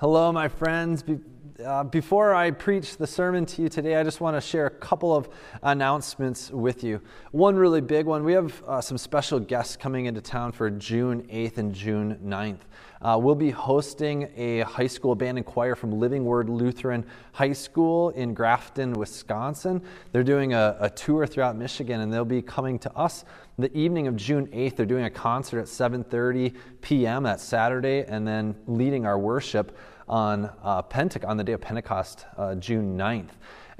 Hello, 0.00 0.30
my 0.30 0.46
friends. 0.46 1.02
Be- 1.02 1.18
uh, 1.64 1.82
before 1.82 2.34
I 2.34 2.52
preach 2.52 2.98
the 2.98 3.06
sermon 3.06 3.44
to 3.46 3.62
you 3.62 3.68
today, 3.68 3.96
I 3.96 4.04
just 4.04 4.20
want 4.20 4.36
to 4.36 4.40
share 4.40 4.66
a 4.66 4.70
couple 4.70 5.14
of 5.14 5.28
announcements 5.62 6.50
with 6.52 6.84
you. 6.84 7.00
One 7.32 7.56
really 7.56 7.80
big 7.80 8.06
one 8.06 8.22
we 8.22 8.32
have 8.32 8.62
uh, 8.64 8.80
some 8.80 8.96
special 8.96 9.40
guests 9.40 9.76
coming 9.76 10.06
into 10.06 10.20
town 10.20 10.52
for 10.52 10.70
June 10.70 11.22
8th 11.24 11.58
and 11.58 11.74
June 11.74 12.16
9th. 12.24 12.60
Uh, 13.02 13.18
we'll 13.20 13.34
be 13.34 13.50
hosting 13.50 14.30
a 14.36 14.60
high 14.60 14.86
school 14.86 15.16
band 15.16 15.36
and 15.36 15.46
choir 15.46 15.74
from 15.74 15.92
Living 15.92 16.24
Word 16.24 16.48
Lutheran 16.48 17.04
High 17.32 17.52
School 17.52 18.10
in 18.10 18.34
Grafton, 18.34 18.92
Wisconsin. 18.92 19.82
They're 20.12 20.24
doing 20.24 20.54
a, 20.54 20.76
a 20.80 20.90
tour 20.90 21.26
throughout 21.26 21.56
Michigan, 21.56 22.00
and 22.00 22.12
they'll 22.12 22.24
be 22.24 22.42
coming 22.42 22.78
to 22.80 22.96
us 22.96 23.24
the 23.56 23.76
evening 23.76 24.06
of 24.06 24.14
June 24.16 24.46
8th. 24.48 24.76
They're 24.76 24.86
doing 24.86 25.04
a 25.04 25.10
concert 25.10 25.60
at 25.60 25.66
7:30 25.66 26.56
p.m. 26.82 27.24
that 27.24 27.40
Saturday, 27.40 28.04
and 28.04 28.26
then 28.26 28.54
leading 28.66 29.06
our 29.06 29.18
worship 29.18 29.76
on, 30.08 30.50
uh, 30.62 30.82
on 31.24 31.36
the 31.36 31.44
day 31.44 31.52
of 31.52 31.60
Pentecost, 31.60 32.26
uh, 32.36 32.54
June 32.54 32.96
9th. 32.96 33.30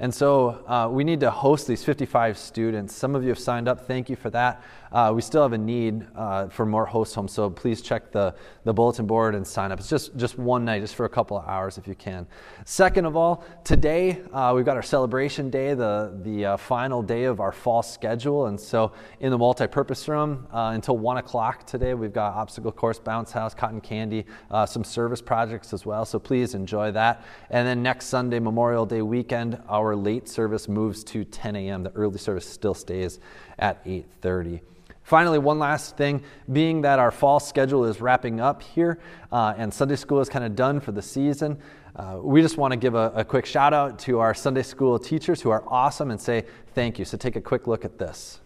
And 0.01 0.13
so 0.13 0.63
uh, 0.65 0.87
we 0.89 1.03
need 1.03 1.19
to 1.19 1.29
host 1.29 1.67
these 1.67 1.83
55 1.83 2.37
students. 2.37 2.95
Some 2.95 3.15
of 3.15 3.23
you 3.23 3.29
have 3.29 3.39
signed 3.39 3.67
up. 3.67 3.85
Thank 3.85 4.09
you 4.09 4.15
for 4.15 4.29
that. 4.29 4.63
Uh, 4.93 5.11
we 5.13 5.21
still 5.21 5.43
have 5.43 5.53
a 5.53 5.57
need 5.57 6.07
uh, 6.15 6.47
for 6.47 6.65
more 6.65 6.85
host 6.85 7.13
homes, 7.13 7.31
so 7.31 7.49
please 7.49 7.81
check 7.81 8.11
the, 8.11 8.33
the 8.63 8.73
bulletin 8.73 9.05
board 9.05 9.35
and 9.35 9.45
sign 9.45 9.71
up. 9.71 9.79
It's 9.79 9.89
just, 9.89 10.15
just 10.17 10.39
one 10.39 10.65
night, 10.65 10.81
just 10.81 10.95
for 10.95 11.05
a 11.05 11.09
couple 11.09 11.37
of 11.37 11.45
hours 11.47 11.77
if 11.77 11.87
you 11.87 11.93
can. 11.93 12.25
Second 12.65 13.05
of 13.05 13.15
all, 13.15 13.43
today 13.63 14.21
uh, 14.33 14.53
we've 14.55 14.65
got 14.65 14.77
our 14.77 14.83
celebration 14.83 15.49
day, 15.49 15.73
the, 15.73 16.17
the 16.23 16.45
uh, 16.45 16.57
final 16.57 17.03
day 17.03 17.25
of 17.25 17.39
our 17.39 17.51
fall 17.51 17.83
schedule. 17.83 18.47
And 18.47 18.59
so 18.59 18.93
in 19.19 19.29
the 19.29 19.37
multi-purpose 19.37 20.07
room 20.07 20.47
uh, 20.51 20.71
until 20.73 20.97
1 20.97 21.17
o'clock 21.17 21.67
today, 21.67 21.93
we've 21.93 22.13
got 22.13 22.33
obstacle 22.33 22.71
course, 22.71 22.99
bounce 22.99 23.31
house, 23.31 23.53
cotton 23.53 23.81
candy, 23.81 24.25
some 24.65 24.83
service 24.83 25.21
projects 25.21 25.73
as 25.73 25.85
well. 25.85 26.05
So 26.05 26.19
please 26.19 26.55
enjoy 26.55 26.91
that. 26.91 27.25
And 27.51 27.67
then 27.67 27.83
next 27.83 28.07
Sunday, 28.07 28.39
Memorial 28.39 28.85
Day 28.85 29.01
weekend, 29.01 29.61
our 29.67 29.88
late 29.95 30.27
service 30.27 30.67
moves 30.67 31.03
to 31.05 31.23
10 31.23 31.55
a.m. 31.55 31.83
The 31.83 31.91
early 31.91 32.17
service 32.17 32.47
still 32.47 32.73
stays 32.73 33.19
at 33.57 33.83
8.30. 33.85 34.61
Finally, 35.03 35.39
one 35.39 35.57
last 35.57 35.97
thing 35.97 36.21
being 36.51 36.81
that 36.81 36.99
our 36.99 37.09
fall 37.09 37.39
schedule 37.39 37.83
is 37.85 37.99
wrapping 37.99 38.39
up 38.39 38.61
here 38.61 38.99
uh, 39.31 39.55
and 39.57 39.73
Sunday 39.73 39.95
school 39.95 40.19
is 40.19 40.29
kind 40.29 40.45
of 40.45 40.55
done 40.55 40.79
for 40.79 40.91
the 40.91 41.01
season, 41.01 41.57
uh, 41.95 42.17
we 42.21 42.41
just 42.41 42.57
want 42.57 42.71
to 42.71 42.77
give 42.77 42.95
a, 42.95 43.11
a 43.15 43.25
quick 43.25 43.45
shout 43.45 43.73
out 43.73 43.99
to 43.99 44.19
our 44.19 44.33
Sunday 44.33 44.63
school 44.63 44.97
teachers 44.97 45.41
who 45.41 45.49
are 45.49 45.63
awesome 45.67 46.11
and 46.11 46.21
say 46.21 46.45
thank 46.73 46.97
you. 46.97 47.05
So 47.05 47.17
take 47.17 47.35
a 47.35 47.41
quick 47.41 47.67
look 47.67 47.83
at 47.83 47.97
this. 47.97 48.39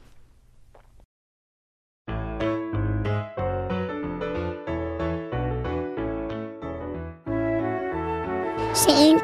Thank 8.75 9.21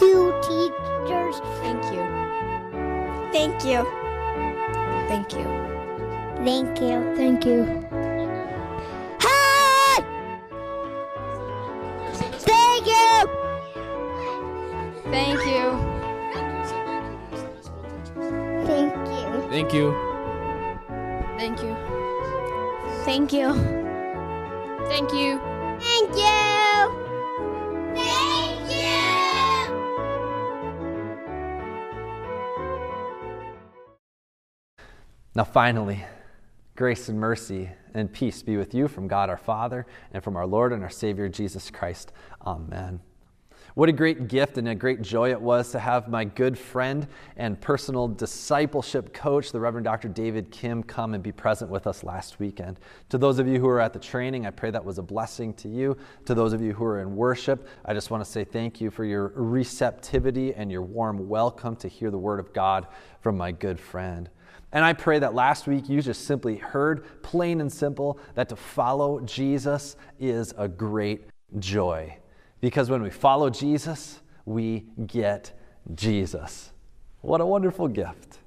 you, 0.00 0.78
teachers. 1.32 1.40
Thank 1.60 1.82
you. 1.92 2.02
Thank 3.32 3.64
you. 3.64 3.84
Thank 5.08 5.32
you. 5.34 5.44
Thank 6.44 6.80
you. 6.80 7.14
Thank 7.16 7.44
you. 7.44 7.64
Hey! 9.20 10.04
Thank 12.38 12.86
you. 12.86 13.28
Thank 15.10 15.40
you. 15.46 15.64
Thank 18.66 18.94
you. 19.10 19.40
Thank 19.50 19.72
you. 19.74 19.94
Thank 21.38 21.62
you. 21.62 21.76
Thank 23.04 23.32
you. 23.32 23.52
Thank 24.88 25.12
you. 25.12 25.49
Now, 35.32 35.44
finally, 35.44 36.04
grace 36.74 37.08
and 37.08 37.20
mercy 37.20 37.70
and 37.94 38.12
peace 38.12 38.42
be 38.42 38.56
with 38.56 38.74
you 38.74 38.88
from 38.88 39.06
God 39.06 39.30
our 39.30 39.36
Father 39.36 39.86
and 40.12 40.24
from 40.24 40.36
our 40.36 40.46
Lord 40.46 40.72
and 40.72 40.82
our 40.82 40.90
Savior 40.90 41.28
Jesus 41.28 41.70
Christ. 41.70 42.12
Amen. 42.44 43.00
What 43.74 43.88
a 43.88 43.92
great 43.92 44.26
gift 44.26 44.58
and 44.58 44.68
a 44.68 44.74
great 44.74 45.00
joy 45.00 45.30
it 45.30 45.40
was 45.40 45.70
to 45.70 45.78
have 45.78 46.08
my 46.08 46.24
good 46.24 46.58
friend 46.58 47.06
and 47.36 47.60
personal 47.60 48.08
discipleship 48.08 49.14
coach, 49.14 49.52
the 49.52 49.60
Reverend 49.60 49.84
Dr. 49.84 50.08
David 50.08 50.50
Kim, 50.50 50.82
come 50.82 51.14
and 51.14 51.22
be 51.22 51.30
present 51.30 51.70
with 51.70 51.86
us 51.86 52.02
last 52.02 52.40
weekend. 52.40 52.80
To 53.10 53.18
those 53.18 53.38
of 53.38 53.46
you 53.46 53.60
who 53.60 53.66
were 53.66 53.80
at 53.80 53.92
the 53.92 54.00
training, 54.00 54.44
I 54.44 54.50
pray 54.50 54.72
that 54.72 54.84
was 54.84 54.98
a 54.98 55.02
blessing 55.02 55.54
to 55.54 55.68
you. 55.68 55.96
To 56.26 56.34
those 56.34 56.52
of 56.52 56.60
you 56.60 56.72
who 56.72 56.84
are 56.84 57.00
in 57.00 57.14
worship, 57.14 57.68
I 57.84 57.94
just 57.94 58.10
want 58.10 58.24
to 58.24 58.28
say 58.28 58.42
thank 58.42 58.80
you 58.80 58.90
for 58.90 59.04
your 59.04 59.28
receptivity 59.36 60.52
and 60.54 60.72
your 60.72 60.82
warm 60.82 61.28
welcome 61.28 61.76
to 61.76 61.86
hear 61.86 62.10
the 62.10 62.18
Word 62.18 62.40
of 62.40 62.52
God 62.52 62.88
from 63.20 63.36
my 63.36 63.52
good 63.52 63.78
friend. 63.78 64.28
And 64.72 64.84
I 64.84 64.92
pray 64.92 65.18
that 65.18 65.34
last 65.34 65.66
week 65.66 65.88
you 65.88 66.00
just 66.00 66.26
simply 66.26 66.56
heard, 66.56 67.22
plain 67.22 67.60
and 67.60 67.72
simple, 67.72 68.18
that 68.34 68.48
to 68.50 68.56
follow 68.56 69.20
Jesus 69.20 69.96
is 70.18 70.54
a 70.56 70.68
great 70.68 71.24
joy. 71.58 72.16
Because 72.60 72.90
when 72.90 73.02
we 73.02 73.10
follow 73.10 73.50
Jesus, 73.50 74.20
we 74.44 74.86
get 75.06 75.52
Jesus. 75.94 76.72
What 77.20 77.40
a 77.40 77.46
wonderful 77.46 77.88
gift. 77.88 78.38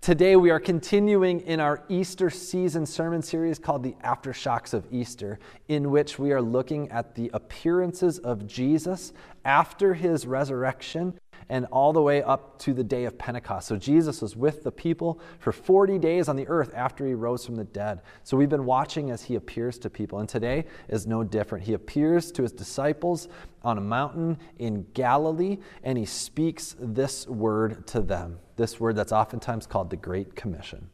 Today, 0.00 0.36
we 0.36 0.50
are 0.50 0.60
continuing 0.60 1.40
in 1.40 1.58
our 1.58 1.82
Easter 1.88 2.30
season 2.30 2.86
sermon 2.86 3.22
series 3.22 3.58
called 3.58 3.82
The 3.82 3.96
Aftershocks 4.04 4.72
of 4.72 4.86
Easter, 4.92 5.40
in 5.68 5.90
which 5.90 6.18
we 6.18 6.32
are 6.32 6.40
looking 6.40 6.88
at 6.90 7.14
the 7.14 7.30
appearances 7.34 8.18
of 8.20 8.46
Jesus 8.46 9.12
after 9.44 9.94
his 9.94 10.26
resurrection 10.26 11.18
and 11.48 11.66
all 11.66 11.92
the 11.92 12.02
way 12.02 12.22
up 12.22 12.58
to 12.58 12.74
the 12.74 12.82
day 12.82 13.04
of 13.04 13.16
Pentecost. 13.18 13.68
So 13.68 13.76
Jesus 13.76 14.20
was 14.20 14.34
with 14.34 14.62
the 14.62 14.72
people 14.72 15.20
for 15.38 15.52
40 15.52 15.98
days 15.98 16.28
on 16.28 16.36
the 16.36 16.46
earth 16.48 16.72
after 16.74 17.06
he 17.06 17.14
rose 17.14 17.44
from 17.44 17.56
the 17.56 17.64
dead. 17.64 18.02
So 18.24 18.36
we've 18.36 18.48
been 18.48 18.64
watching 18.64 19.10
as 19.10 19.22
he 19.22 19.36
appears 19.36 19.78
to 19.78 19.90
people, 19.90 20.18
and 20.18 20.28
today 20.28 20.64
is 20.88 21.06
no 21.06 21.22
different. 21.22 21.64
He 21.64 21.74
appears 21.74 22.32
to 22.32 22.42
his 22.42 22.52
disciples 22.52 23.28
on 23.62 23.78
a 23.78 23.82
mountain 23.82 24.38
in 24.58 24.86
Galilee, 24.94 25.58
and 25.82 25.96
he 25.96 26.04
speaks 26.04 26.74
this 26.78 27.26
word 27.26 27.86
to 27.88 28.00
them, 28.00 28.38
this 28.56 28.80
word 28.80 28.96
that's 28.96 29.12
oftentimes 29.12 29.66
called 29.66 29.90
the 29.90 29.96
Great 29.96 30.34
Commission. 30.34 30.90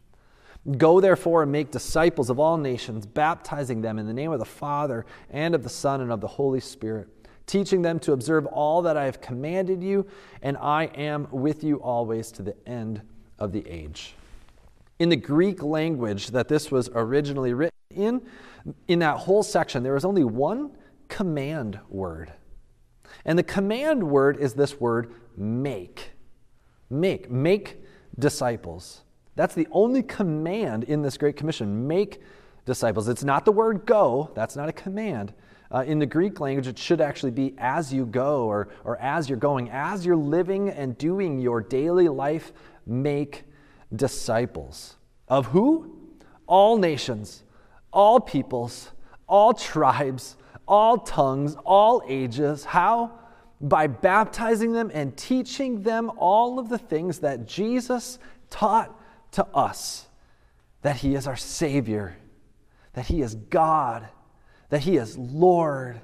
Go 0.78 1.00
therefore 1.00 1.42
and 1.42 1.50
make 1.50 1.72
disciples 1.72 2.30
of 2.30 2.38
all 2.38 2.56
nations, 2.56 3.04
baptizing 3.04 3.80
them 3.80 3.98
in 3.98 4.06
the 4.06 4.12
name 4.12 4.30
of 4.30 4.38
the 4.38 4.44
Father 4.44 5.04
and 5.28 5.56
of 5.56 5.64
the 5.64 5.68
Son 5.68 6.00
and 6.00 6.12
of 6.12 6.20
the 6.20 6.28
Holy 6.28 6.60
Spirit 6.60 7.08
teaching 7.46 7.82
them 7.82 7.98
to 8.00 8.12
observe 8.12 8.46
all 8.46 8.82
that 8.82 8.96
I 8.96 9.04
have 9.04 9.20
commanded 9.20 9.82
you, 9.82 10.06
and 10.42 10.56
I 10.56 10.84
am 10.84 11.28
with 11.30 11.64
you 11.64 11.76
always 11.76 12.30
to 12.32 12.42
the 12.42 12.56
end 12.66 13.02
of 13.38 13.52
the 13.52 13.66
age. 13.68 14.14
In 14.98 15.08
the 15.08 15.16
Greek 15.16 15.62
language 15.62 16.28
that 16.28 16.48
this 16.48 16.70
was 16.70 16.88
originally 16.94 17.54
written 17.54 17.72
in, 17.90 18.22
in 18.88 19.00
that 19.00 19.18
whole 19.18 19.42
section, 19.42 19.82
there 19.82 19.94
was 19.94 20.04
only 20.04 20.24
one 20.24 20.70
command 21.08 21.78
word. 21.88 22.32
And 23.24 23.38
the 23.38 23.42
command 23.42 24.02
word 24.02 24.38
is 24.38 24.54
this 24.54 24.80
word 24.80 25.12
make. 25.36 26.12
Make. 26.88 27.30
Make 27.30 27.82
disciples. 28.18 29.02
That's 29.34 29.54
the 29.54 29.68
only 29.70 30.02
command 30.02 30.84
in 30.84 31.02
this 31.02 31.16
Great 31.16 31.36
Commission. 31.36 31.86
Make 31.86 32.20
disciples. 32.64 33.08
It's 33.08 33.24
not 33.24 33.44
the 33.44 33.52
word 33.52 33.86
go, 33.86 34.30
that's 34.34 34.56
not 34.56 34.68
a 34.68 34.72
command. 34.72 35.32
Uh, 35.72 35.82
in 35.84 35.98
the 35.98 36.06
Greek 36.06 36.38
language, 36.38 36.66
it 36.66 36.78
should 36.78 37.00
actually 37.00 37.30
be 37.30 37.54
as 37.56 37.92
you 37.92 38.04
go 38.04 38.44
or, 38.44 38.68
or 38.84 38.98
as 39.00 39.28
you're 39.28 39.38
going. 39.38 39.70
As 39.70 40.04
you're 40.04 40.14
living 40.14 40.68
and 40.68 40.98
doing 40.98 41.38
your 41.38 41.62
daily 41.62 42.08
life, 42.08 42.52
make 42.86 43.44
disciples. 43.94 44.96
Of 45.28 45.46
who? 45.46 45.96
All 46.46 46.76
nations, 46.76 47.42
all 47.90 48.20
peoples, 48.20 48.90
all 49.26 49.54
tribes, 49.54 50.36
all 50.68 50.98
tongues, 50.98 51.56
all 51.64 52.02
ages. 52.06 52.66
How? 52.66 53.18
By 53.60 53.86
baptizing 53.86 54.72
them 54.72 54.90
and 54.92 55.16
teaching 55.16 55.82
them 55.82 56.10
all 56.18 56.58
of 56.58 56.68
the 56.68 56.78
things 56.78 57.20
that 57.20 57.46
Jesus 57.46 58.18
taught 58.50 58.94
to 59.32 59.46
us 59.46 60.06
that 60.82 60.96
He 60.96 61.14
is 61.14 61.26
our 61.26 61.36
Savior, 61.36 62.16
that 62.92 63.06
He 63.06 63.22
is 63.22 63.36
God 63.36 64.08
that 64.72 64.80
He 64.80 64.96
is 64.96 65.18
Lord, 65.18 66.00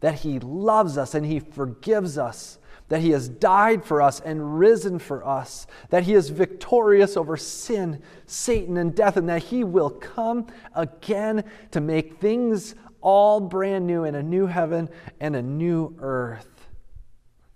that 0.00 0.16
He 0.16 0.40
loves 0.40 0.98
us 0.98 1.14
and 1.14 1.24
He 1.24 1.38
forgives 1.38 2.18
us, 2.18 2.58
that 2.88 3.00
He 3.00 3.10
has 3.10 3.28
died 3.28 3.84
for 3.84 4.02
us 4.02 4.18
and 4.18 4.58
risen 4.58 4.98
for 4.98 5.24
us, 5.24 5.68
that 5.90 6.02
He 6.02 6.14
is 6.14 6.28
victorious 6.28 7.16
over 7.16 7.36
sin, 7.36 8.02
Satan, 8.26 8.76
and 8.76 8.92
death, 8.92 9.16
and 9.16 9.28
that 9.28 9.44
He 9.44 9.62
will 9.62 9.90
come 9.90 10.48
again 10.74 11.44
to 11.70 11.80
make 11.80 12.18
things 12.18 12.74
all 13.00 13.38
brand 13.38 13.86
new 13.86 14.02
in 14.02 14.16
a 14.16 14.22
new 14.22 14.46
heaven 14.46 14.88
and 15.20 15.36
a 15.36 15.42
new 15.42 15.94
earth. 16.00 16.66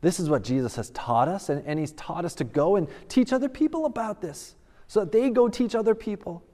This 0.00 0.20
is 0.20 0.30
what 0.30 0.44
Jesus 0.44 0.76
has 0.76 0.90
taught 0.90 1.26
us, 1.26 1.48
and, 1.48 1.64
and 1.66 1.76
He's 1.76 1.90
taught 1.94 2.24
us 2.24 2.36
to 2.36 2.44
go 2.44 2.76
and 2.76 2.86
teach 3.08 3.32
other 3.32 3.48
people 3.48 3.84
about 3.84 4.22
this 4.22 4.54
so 4.86 5.00
that 5.00 5.10
they 5.10 5.28
go 5.28 5.48
teach 5.48 5.74
other 5.74 5.96
people. 5.96 6.44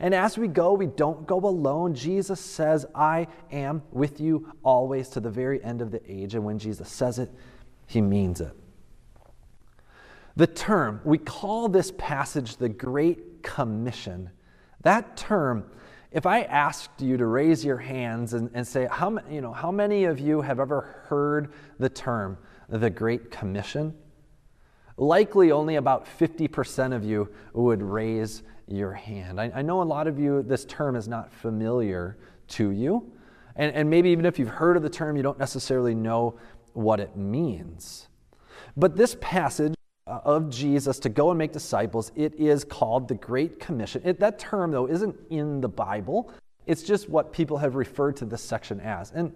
And 0.00 0.14
as 0.14 0.38
we 0.38 0.46
go, 0.46 0.74
we 0.74 0.86
don't 0.86 1.26
go 1.26 1.38
alone. 1.38 1.94
Jesus 1.94 2.40
says, 2.40 2.86
I 2.94 3.26
am 3.50 3.82
with 3.90 4.20
you 4.20 4.52
always 4.62 5.08
to 5.10 5.20
the 5.20 5.30
very 5.30 5.62
end 5.62 5.82
of 5.82 5.90
the 5.90 6.00
age. 6.10 6.34
And 6.34 6.44
when 6.44 6.58
Jesus 6.58 6.88
says 6.88 7.18
it, 7.18 7.30
he 7.86 8.00
means 8.00 8.40
it. 8.40 8.52
The 10.36 10.46
term, 10.46 11.00
we 11.04 11.18
call 11.18 11.68
this 11.68 11.92
passage 11.98 12.56
the 12.56 12.68
Great 12.68 13.42
Commission. 13.42 14.30
That 14.82 15.16
term, 15.16 15.64
if 16.12 16.26
I 16.26 16.42
asked 16.42 17.02
you 17.02 17.16
to 17.16 17.26
raise 17.26 17.64
your 17.64 17.78
hands 17.78 18.34
and, 18.34 18.48
and 18.54 18.64
say, 18.64 18.86
how, 18.88 19.18
you 19.28 19.40
know, 19.40 19.52
how 19.52 19.72
many 19.72 20.04
of 20.04 20.20
you 20.20 20.40
have 20.42 20.60
ever 20.60 21.04
heard 21.08 21.52
the 21.80 21.88
term 21.88 22.38
the 22.68 22.88
Great 22.88 23.32
Commission? 23.32 23.96
Likely 24.96 25.50
only 25.50 25.74
about 25.74 26.06
50% 26.06 26.94
of 26.94 27.04
you 27.04 27.28
would 27.52 27.82
raise 27.82 28.44
your 28.70 28.92
hand. 28.92 29.40
I, 29.40 29.50
I, 29.54 29.62
know 29.62 29.82
a 29.82 29.84
lot 29.84 30.06
of 30.06 30.18
you, 30.18 30.42
this 30.42 30.64
term 30.64 30.96
is 30.96 31.08
not 31.08 31.32
familiar 31.32 32.16
to 32.48 32.70
you. 32.70 33.10
And, 33.56 33.74
and 33.74 33.90
maybe 33.90 34.10
even 34.10 34.26
if 34.26 34.38
you've 34.38 34.48
heard 34.48 34.76
of 34.76 34.82
the 34.82 34.90
term, 34.90 35.16
you 35.16 35.22
don't 35.22 35.38
necessarily 35.38 35.94
know 35.94 36.38
what 36.72 37.00
it 37.00 37.16
means. 37.16 38.08
But 38.76 38.96
this 38.96 39.16
passage 39.20 39.74
of 40.06 40.48
Jesus 40.48 40.98
to 41.00 41.08
go 41.08 41.30
and 41.30 41.38
make 41.38 41.52
disciples, 41.52 42.12
it 42.14 42.34
is 42.34 42.64
called 42.64 43.08
the 43.08 43.14
Great 43.14 43.58
Commission. 43.60 44.02
It, 44.04 44.20
that 44.20 44.38
term, 44.38 44.70
though, 44.70 44.88
isn't 44.88 45.16
in 45.30 45.60
the 45.60 45.68
Bible. 45.68 46.32
It's 46.66 46.82
just 46.82 47.08
what 47.08 47.32
people 47.32 47.58
have 47.58 47.74
referred 47.74 48.16
to 48.18 48.24
this 48.24 48.42
section 48.42 48.80
as. 48.80 49.10
And 49.12 49.34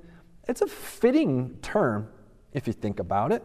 it's 0.49 0.63
a 0.63 0.67
fitting 0.67 1.59
term 1.63 2.09
if 2.53 2.67
you 2.67 2.73
think 2.73 3.01
about 3.01 3.33
it. 3.33 3.43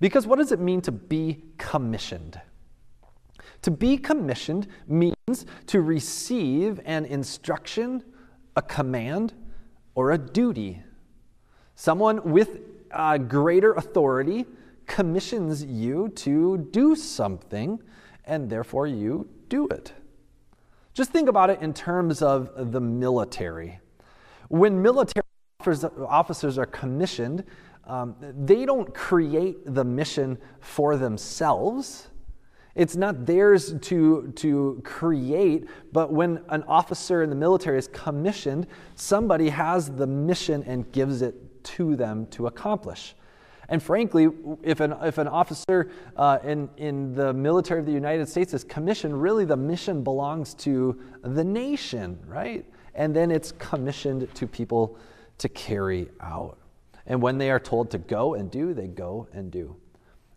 Because 0.00 0.26
what 0.26 0.38
does 0.38 0.52
it 0.52 0.58
mean 0.58 0.80
to 0.82 0.92
be 0.92 1.42
commissioned? 1.58 2.40
To 3.62 3.70
be 3.70 3.96
commissioned 3.96 4.68
means 4.86 5.46
to 5.66 5.80
receive 5.80 6.80
an 6.84 7.04
instruction, 7.04 8.02
a 8.56 8.62
command, 8.62 9.34
or 9.94 10.12
a 10.12 10.18
duty. 10.18 10.82
Someone 11.74 12.22
with 12.24 12.60
uh, 12.90 13.18
greater 13.18 13.72
authority 13.74 14.46
commissions 14.86 15.64
you 15.64 16.08
to 16.10 16.68
do 16.70 16.94
something, 16.94 17.80
and 18.24 18.50
therefore 18.50 18.86
you 18.86 19.28
do 19.48 19.66
it. 19.68 19.92
Just 20.94 21.10
think 21.10 21.28
about 21.28 21.48
it 21.48 21.62
in 21.62 21.72
terms 21.72 22.20
of 22.20 22.72
the 22.72 22.80
military. 22.80 23.80
When 24.48 24.82
military 24.82 25.24
officers 25.60 26.58
are 26.58 26.66
commissioned, 26.66 27.44
um, 27.84 28.14
they 28.20 28.64
don't 28.66 28.92
create 28.94 29.56
the 29.64 29.84
mission 29.84 30.38
for 30.60 30.96
themselves. 30.96 32.08
It's 32.74 32.96
not 32.96 33.26
theirs 33.26 33.74
to, 33.80 34.32
to 34.36 34.80
create, 34.82 35.68
but 35.92 36.10
when 36.10 36.42
an 36.48 36.62
officer 36.62 37.22
in 37.22 37.28
the 37.28 37.36
military 37.36 37.78
is 37.78 37.88
commissioned, 37.88 38.66
somebody 38.94 39.50
has 39.50 39.90
the 39.90 40.06
mission 40.06 40.64
and 40.66 40.90
gives 40.90 41.20
it 41.20 41.64
to 41.64 41.96
them 41.96 42.26
to 42.28 42.46
accomplish. 42.46 43.14
And 43.68 43.82
frankly, 43.82 44.28
if 44.62 44.80
an, 44.80 44.94
if 45.02 45.18
an 45.18 45.28
officer 45.28 45.90
uh, 46.16 46.38
in, 46.44 46.68
in 46.76 47.14
the 47.14 47.32
military 47.32 47.80
of 47.80 47.86
the 47.86 47.92
United 47.92 48.28
States 48.28 48.54
is 48.54 48.64
commissioned, 48.64 49.20
really 49.20 49.44
the 49.44 49.56
mission 49.56 50.02
belongs 50.02 50.54
to 50.54 51.00
the 51.22 51.44
nation, 51.44 52.18
right? 52.26 52.64
And 52.94 53.14
then 53.14 53.30
it's 53.30 53.52
commissioned 53.52 54.34
to 54.34 54.46
people 54.46 54.98
to 55.38 55.48
carry 55.48 56.08
out. 56.20 56.58
And 57.06 57.20
when 57.20 57.38
they 57.38 57.50
are 57.50 57.60
told 57.60 57.90
to 57.92 57.98
go 57.98 58.34
and 58.34 58.50
do, 58.50 58.74
they 58.74 58.88
go 58.88 59.28
and 59.32 59.50
do. 59.50 59.76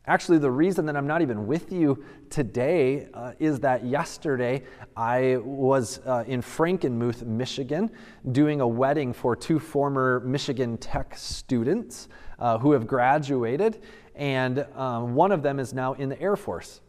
Actually, 0.08 0.38
the 0.38 0.52
reason 0.52 0.86
that 0.86 0.96
I'm 0.96 1.08
not 1.08 1.24
even 1.24 1.48
with 1.48 1.72
you 1.72 2.04
today 2.30 3.08
uh, 3.16 3.32
is 3.40 3.60
that 3.62 3.84
yesterday 3.84 4.64
I 4.96 5.38
was 5.38 6.00
uh, 6.06 6.24
in 6.28 6.42
Frankenmuth, 6.44 7.24
Michigan, 7.26 7.90
doing 8.32 8.62
a 8.62 8.68
wedding 8.68 9.14
for 9.14 9.36
two 9.36 9.60
former 9.60 10.20
Michigan 10.20 10.78
Tech 10.78 11.18
students 11.18 12.08
uh, 12.38 12.60
who 12.60 12.72
have 12.74 12.86
graduated, 12.86 13.82
and 14.14 14.68
um, 14.76 15.16
one 15.16 15.32
of 15.32 15.42
them 15.42 15.60
is 15.60 15.74
now 15.74 15.94
in 15.94 16.10
the 16.10 16.22
Air 16.22 16.36
Force. 16.36 16.82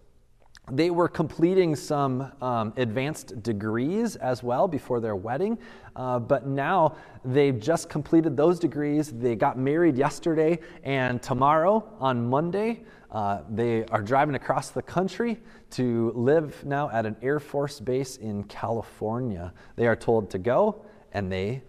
They 0.73 0.91
were 0.91 1.09
completing 1.09 1.77
some 1.77 2.33
um, 2.43 2.73
advanced 2.77 3.41
degrees 3.45 4.17
as 4.17 4.43
well 4.43 4.67
before 4.67 4.99
their 4.99 5.15
wedding, 5.15 5.59
uh, 5.95 6.19
but 6.19 6.49
now 6.49 6.97
they've 7.25 7.59
just 7.59 7.89
completed 7.89 8.37
those 8.37 8.59
degrees. 8.59 9.13
They 9.13 9.37
got 9.37 9.57
married 9.57 9.97
yesterday, 9.97 10.59
and 10.83 11.23
tomorrow, 11.23 11.89
on 12.01 12.29
Monday, 12.29 12.83
uh, 13.17 13.41
they 13.49 13.83
are 13.87 14.03
driving 14.03 14.35
across 14.35 14.69
the 14.69 14.83
country 14.83 15.41
to 15.71 16.13
live 16.15 16.63
now 16.67 16.91
at 16.91 17.07
an 17.07 17.17
Air 17.23 17.41
Force 17.41 17.81
base 17.81 18.19
in 18.19 18.45
California. 18.45 19.55
They 19.75 19.87
are 19.87 19.97
told 19.97 20.29
to 20.33 20.39
go, 20.39 20.85
and 21.13 21.33
they 21.33 21.63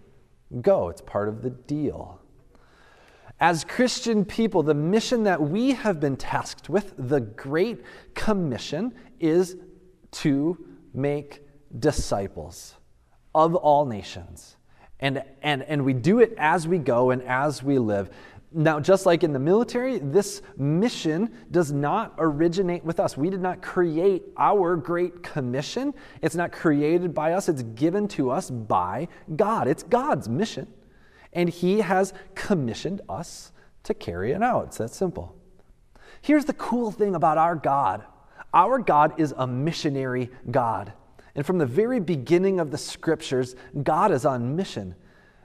go. 0.60 0.90
It's 0.90 1.00
part 1.00 1.26
of 1.26 1.40
the 1.40 1.48
deal. 1.48 2.20
As 3.40 3.64
Christian 3.64 4.26
people, 4.26 4.62
the 4.62 4.74
mission 4.74 5.22
that 5.22 5.40
we 5.40 5.72
have 5.72 5.98
been 5.98 6.18
tasked 6.18 6.68
with, 6.68 6.92
the 6.98 7.20
Great 7.20 7.82
Commission, 8.14 8.94
is 9.18 9.56
to 10.10 10.62
make 10.92 11.40
disciples 11.78 12.74
of 13.34 13.54
all 13.54 13.86
nations. 13.86 14.58
And, 15.00 15.22
and, 15.40 15.62
and 15.62 15.86
we 15.86 15.94
do 15.94 16.18
it 16.18 16.34
as 16.36 16.68
we 16.68 16.76
go 16.76 17.08
and 17.08 17.22
as 17.22 17.62
we 17.62 17.78
live. 17.78 18.10
Now, 18.50 18.80
just 18.80 19.04
like 19.04 19.24
in 19.24 19.32
the 19.34 19.38
military, 19.38 19.98
this 19.98 20.40
mission 20.56 21.30
does 21.50 21.70
not 21.70 22.14
originate 22.16 22.82
with 22.82 22.98
us. 22.98 23.16
We 23.16 23.28
did 23.28 23.42
not 23.42 23.60
create 23.60 24.22
our 24.38 24.74
Great 24.74 25.22
Commission. 25.22 25.92
It's 26.22 26.34
not 26.34 26.50
created 26.50 27.14
by 27.14 27.32
us, 27.32 27.48
it's 27.48 27.62
given 27.62 28.08
to 28.08 28.30
us 28.30 28.50
by 28.50 29.08
God. 29.36 29.68
It's 29.68 29.82
God's 29.82 30.28
mission 30.28 30.66
and 31.32 31.48
He 31.48 31.80
has 31.80 32.12
commissioned 32.34 33.00
us 33.08 33.52
to 33.84 33.94
carry 33.94 34.32
it 34.32 34.42
out. 34.42 34.66
It's 34.66 34.78
that 34.78 34.90
simple. 34.90 35.34
Here's 36.20 36.44
the 36.44 36.54
cool 36.54 36.90
thing 36.90 37.14
about 37.14 37.38
our 37.38 37.54
God 37.54 38.04
our 38.54 38.78
God 38.78 39.20
is 39.20 39.34
a 39.36 39.46
missionary 39.46 40.30
God. 40.50 40.92
And 41.34 41.44
from 41.44 41.58
the 41.58 41.66
very 41.66 42.00
beginning 42.00 42.60
of 42.60 42.70
the 42.70 42.78
scriptures, 42.78 43.54
God 43.82 44.10
is 44.10 44.24
on 44.24 44.56
mission. 44.56 44.94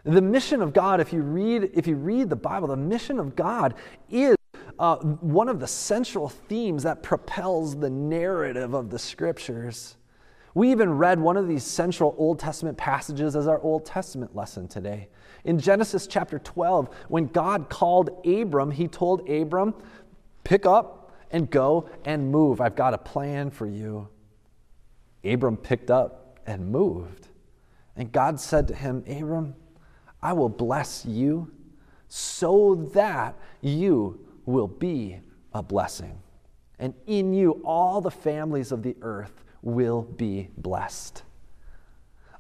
The 0.05 0.21
mission 0.21 0.61
of 0.61 0.73
God, 0.73 0.99
if 0.99 1.13
you 1.13 1.21
read, 1.21 1.71
if 1.73 1.87
you 1.87 1.95
read 1.95 2.29
the 2.29 2.35
Bible, 2.35 2.67
the 2.67 2.75
mission 2.77 3.19
of 3.19 3.35
God 3.35 3.75
is 4.09 4.35
uh, 4.77 4.97
one 4.97 5.47
of 5.47 5.59
the 5.59 5.67
central 5.67 6.27
themes 6.27 6.83
that 6.83 7.03
propels 7.03 7.75
the 7.77 7.89
narrative 7.89 8.73
of 8.73 8.89
the 8.89 8.99
scriptures. 8.99 9.95
We 10.55 10.71
even 10.71 10.97
read 10.97 11.19
one 11.19 11.37
of 11.37 11.47
these 11.47 11.63
central 11.63 12.15
Old 12.17 12.37
Testament 12.37 12.77
passages 12.77 13.35
as 13.35 13.47
our 13.47 13.61
Old 13.61 13.85
Testament 13.85 14.35
lesson 14.35 14.67
today. 14.67 15.09
In 15.45 15.57
Genesis 15.57 16.05
chapter 16.05 16.37
12, 16.37 16.89
when 17.07 17.27
God 17.27 17.69
called 17.69 18.25
Abram, 18.25 18.71
he 18.71 18.87
told 18.87 19.27
Abram, 19.29 19.73
Pick 20.43 20.65
up 20.65 21.13
and 21.31 21.49
go 21.49 21.89
and 22.03 22.29
move. 22.29 22.59
I've 22.59 22.75
got 22.75 22.93
a 22.93 22.97
plan 22.97 23.49
for 23.49 23.65
you. 23.65 24.09
Abram 25.23 25.57
picked 25.57 25.89
up 25.89 26.39
and 26.45 26.69
moved. 26.69 27.29
And 27.95 28.11
God 28.11 28.39
said 28.39 28.67
to 28.67 28.75
him, 28.75 29.03
Abram, 29.07 29.55
I 30.23 30.31
will 30.31 30.49
bless 30.49 31.05
you 31.05 31.51
so 32.07 32.89
that 32.93 33.35
you 33.61 34.25
will 34.45 34.69
be 34.69 35.19
a 35.53 35.61
blessing. 35.61 36.17
And 36.79 36.93
in 37.07 37.33
you, 37.33 37.61
all 37.65 37.99
the 37.99 38.09
families 38.09 38.71
of 38.71 38.83
the 38.83 38.95
earth 39.01 39.43
will 39.61 40.03
be 40.03 40.49
blessed. 40.57 41.23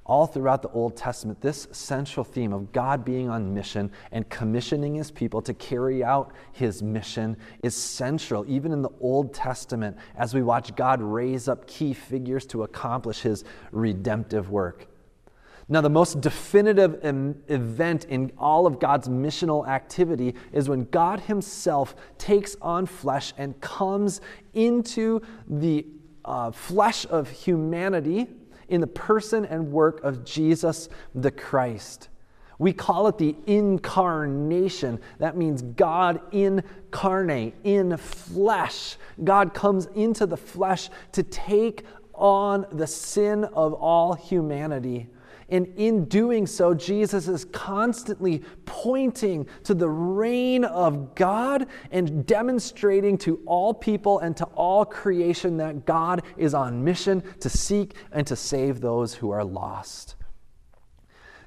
All 0.05 0.27
throughout 0.27 0.61
the 0.61 0.69
Old 0.69 0.95
Testament, 0.95 1.41
this 1.41 1.67
central 1.71 2.23
theme 2.23 2.53
of 2.53 2.71
God 2.71 3.03
being 3.05 3.29
on 3.29 3.53
mission 3.53 3.91
and 4.11 4.29
commissioning 4.29 4.95
his 4.95 5.11
people 5.11 5.41
to 5.41 5.53
carry 5.53 6.03
out 6.03 6.33
his 6.51 6.81
mission 6.81 7.37
is 7.63 7.75
central, 7.75 8.45
even 8.47 8.71
in 8.71 8.81
the 8.81 8.91
Old 9.01 9.33
Testament, 9.33 9.97
as 10.17 10.33
we 10.33 10.41
watch 10.41 10.75
God 10.75 11.01
raise 11.01 11.47
up 11.47 11.67
key 11.67 11.93
figures 11.93 12.45
to 12.47 12.63
accomplish 12.63 13.21
his 13.21 13.43
redemptive 13.71 14.49
work. 14.49 14.87
Now, 15.73 15.81
the 15.81 15.89
most 15.89 16.21
definitive 16.21 16.99
event 17.49 18.05
in 18.05 18.31
all 18.37 18.67
of 18.67 18.79
God's 18.79 19.09
missional 19.09 19.67
activity 19.67 20.35
is 20.51 20.69
when 20.69 20.83
God 20.91 21.21
Himself 21.21 21.95
takes 22.19 22.55
on 22.61 22.85
flesh 22.85 23.33
and 23.39 23.59
comes 23.59 24.21
into 24.53 25.19
the 25.47 25.87
uh, 26.25 26.51
flesh 26.51 27.07
of 27.09 27.27
humanity 27.27 28.27
in 28.67 28.81
the 28.81 28.87
person 28.87 29.45
and 29.45 29.71
work 29.71 30.03
of 30.03 30.23
Jesus 30.23 30.89
the 31.15 31.31
Christ. 31.31 32.09
We 32.59 32.71
call 32.71 33.07
it 33.07 33.17
the 33.17 33.35
incarnation. 33.47 34.99
That 35.17 35.35
means 35.35 35.63
God 35.63 36.21
incarnate, 36.31 37.55
in 37.63 37.97
flesh. 37.97 38.97
God 39.23 39.55
comes 39.55 39.87
into 39.95 40.27
the 40.27 40.37
flesh 40.37 40.91
to 41.13 41.23
take 41.23 41.83
on 42.13 42.67
the 42.71 42.85
sin 42.85 43.45
of 43.45 43.73
all 43.73 44.13
humanity. 44.13 45.09
And 45.49 45.67
in 45.75 46.05
doing 46.05 46.47
so, 46.47 46.73
Jesus 46.73 47.27
is 47.27 47.45
constantly 47.45 48.43
pointing 48.65 49.47
to 49.63 49.73
the 49.73 49.89
reign 49.89 50.63
of 50.63 51.15
God 51.15 51.67
and 51.91 52.25
demonstrating 52.25 53.17
to 53.19 53.41
all 53.45 53.73
people 53.73 54.19
and 54.19 54.35
to 54.37 54.45
all 54.45 54.85
creation 54.85 55.57
that 55.57 55.85
God 55.85 56.23
is 56.37 56.53
on 56.53 56.83
mission 56.83 57.23
to 57.39 57.49
seek 57.49 57.95
and 58.11 58.25
to 58.27 58.35
save 58.35 58.81
those 58.81 59.15
who 59.15 59.31
are 59.31 59.43
lost. 59.43 60.15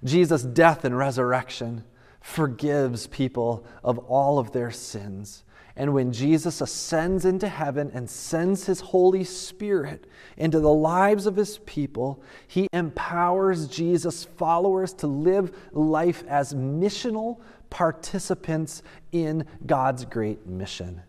Jesus' 0.05 0.43
death 0.43 0.85
and 0.85 0.97
resurrection 0.97 1.85
forgives 2.21 3.07
people 3.07 3.65
of 3.83 3.99
all 3.99 4.39
of 4.39 4.53
their 4.53 4.71
sins. 4.71 5.45
And 5.77 5.93
when 5.93 6.11
Jesus 6.11 6.63
ascends 6.63 7.27
into 7.27 7.49
heaven 7.49 7.91
and 7.93 8.09
sends 8.09 8.65
his 8.65 8.81
Holy 8.81 9.25
Spirit 9.25 10.07
into 10.39 10.59
the 10.59 10.73
lives 10.73 11.27
of 11.27 11.37
his 11.37 11.59
people, 11.59 12.23
he 12.49 12.67
empowers 12.73 13.69
Jesus' 13.69 14.25
followers 14.25 14.95
to 14.95 15.07
live 15.07 15.55
life 15.73 16.25
as 16.29 16.55
missional 16.55 17.41
participants 17.69 18.83
in 19.13 19.45
God's 19.67 20.07
great 20.07 20.47
mission. 20.47 21.03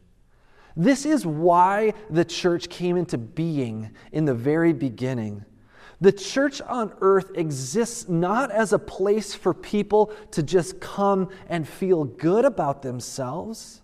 This 0.75 1.05
is 1.05 1.25
why 1.25 1.93
the 2.09 2.25
church 2.25 2.67
came 2.69 2.97
into 2.97 3.17
being 3.17 3.91
in 4.11 4.25
the 4.25 4.35
very 4.35 4.73
beginning. 4.73 5.45
The 6.01 6.11
church 6.11 6.61
on 6.61 6.93
earth 6.99 7.31
exists 7.35 8.09
not 8.09 8.51
as 8.51 8.73
a 8.73 8.79
place 8.79 9.33
for 9.33 9.53
people 9.53 10.11
to 10.31 10.43
just 10.43 10.79
come 10.81 11.29
and 11.47 11.67
feel 11.67 12.03
good 12.03 12.43
about 12.43 12.81
themselves 12.81 13.81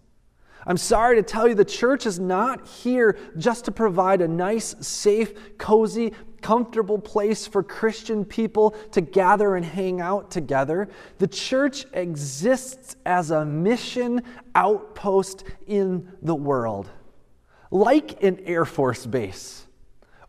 I'm 0.65 0.77
sorry 0.77 1.17
to 1.17 1.23
tell 1.23 1.47
you, 1.47 1.55
the 1.55 1.65
church 1.65 2.05
is 2.05 2.19
not 2.19 2.67
here 2.67 3.17
just 3.37 3.65
to 3.65 3.71
provide 3.71 4.21
a 4.21 4.27
nice, 4.27 4.75
safe, 4.79 5.57
cozy, 5.57 6.13
comfortable 6.41 6.99
place 6.99 7.47
for 7.47 7.63
Christian 7.63 8.23
people 8.23 8.71
to 8.91 9.01
gather 9.01 9.55
and 9.55 9.65
hang 9.65 9.99
out 9.99 10.31
together. 10.31 10.89
The 11.17 11.27
church 11.27 11.85
exists 11.93 12.95
as 13.05 13.31
a 13.31 13.45
mission 13.45 14.21
outpost 14.55 15.43
in 15.67 16.11
the 16.21 16.35
world, 16.35 16.89
like 17.71 18.23
an 18.23 18.39
Air 18.45 18.65
Force 18.65 19.05
base, 19.05 19.65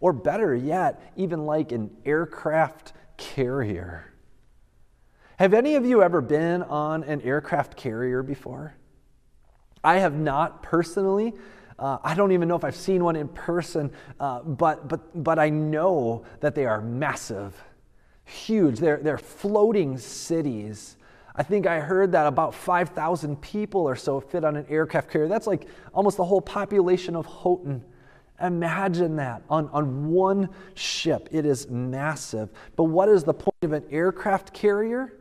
or 0.01 0.13
better 0.13 0.55
yet, 0.55 1.13
even 1.17 1.47
like 1.47 1.73
an 1.73 1.91
aircraft 2.05 2.93
carrier. 3.17 4.13
Have 5.39 5.53
any 5.53 5.75
of 5.75 5.85
you 5.85 6.03
ever 6.03 6.21
been 6.21 6.63
on 6.63 7.03
an 7.05 7.21
aircraft 7.23 7.77
carrier 7.77 8.23
before? 8.23 8.77
I 9.85 9.99
have 9.99 10.15
not 10.15 10.63
personally. 10.63 11.35
Uh, 11.79 11.99
I 12.03 12.15
don't 12.15 12.33
even 12.33 12.49
know 12.49 12.57
if 12.57 12.65
I've 12.65 12.77
seen 12.77 13.05
one 13.05 13.17
in 13.17 13.29
person, 13.29 13.93
uh, 14.21 14.41
but, 14.43 14.89
but, 14.89 15.23
but 15.23 15.39
I 15.39 15.51
know 15.51 16.25
that 16.41 16.55
they 16.55 16.67
are 16.67 16.81
massive, 16.81 17.63
huge. 18.25 18.79
They're, 18.79 18.99
they're 18.99 19.19
floating 19.19 19.99
cities. 19.99 20.97
I 21.37 21.43
think 21.43 21.67
I 21.67 21.81
heard 21.81 22.13
that 22.13 22.27
about 22.27 22.55
5,000 22.55 23.41
people 23.43 23.83
or 23.83 23.97
so 23.97 24.21
fit 24.21 24.45
on 24.45 24.57
an 24.57 24.67
aircraft 24.69 25.11
carrier. 25.11 25.27
That's 25.29 25.49
like 25.49 25.67
almost 25.93 26.17
the 26.17 26.25
whole 26.25 26.41
population 26.41 27.17
of 27.17 27.27
Houghton. 27.27 27.85
Imagine 28.41 29.17
that 29.17 29.43
on, 29.51 29.69
on 29.71 30.11
one 30.11 30.49
ship. 30.75 31.29
It 31.33 31.45
is 31.45 31.69
massive. 31.69 32.51
But 32.77 32.85
what 32.85 33.09
is 33.09 33.25
the 33.25 33.35
point 33.35 33.57
of 33.63 33.73
an 33.73 33.85
aircraft 33.91 34.53
carrier? 34.53 35.13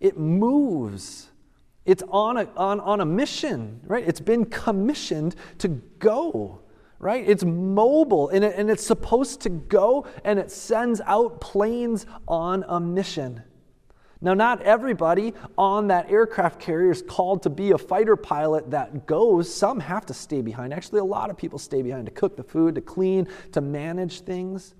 It 0.00 0.18
moves. 0.18 1.28
It's 1.86 2.02
on 2.08 2.36
a, 2.36 2.48
on, 2.56 2.80
on 2.80 3.00
a 3.00 3.06
mission, 3.06 3.80
right? 3.84 4.06
It's 4.06 4.20
been 4.20 4.44
commissioned 4.44 5.36
to 5.58 5.68
go, 5.68 6.60
right? 6.98 7.26
It's 7.26 7.44
mobile 7.44 8.28
and, 8.30 8.44
it, 8.44 8.54
and 8.56 8.70
it's 8.70 8.84
supposed 8.84 9.40
to 9.42 9.48
go 9.48 10.06
and 10.24 10.38
it 10.38 10.50
sends 10.50 11.00
out 11.02 11.40
planes 11.40 12.04
on 12.26 12.64
a 12.68 12.80
mission. 12.80 13.42
Now, 14.20 14.34
not 14.34 14.62
everybody 14.62 15.34
on 15.58 15.88
that 15.88 16.10
aircraft 16.10 16.58
carrier 16.58 16.90
is 16.90 17.02
called 17.02 17.42
to 17.42 17.50
be 17.50 17.72
a 17.72 17.78
fighter 17.78 18.16
pilot 18.16 18.70
that 18.70 19.06
goes. 19.06 19.52
Some 19.52 19.78
have 19.78 20.06
to 20.06 20.14
stay 20.14 20.40
behind. 20.40 20.72
Actually, 20.72 21.00
a 21.00 21.04
lot 21.04 21.30
of 21.30 21.36
people 21.36 21.58
stay 21.58 21.82
behind 21.82 22.06
to 22.06 22.12
cook 22.12 22.36
the 22.36 22.42
food, 22.42 22.74
to 22.76 22.80
clean, 22.80 23.28
to 23.52 23.60
manage 23.60 24.20
things. 24.20 24.74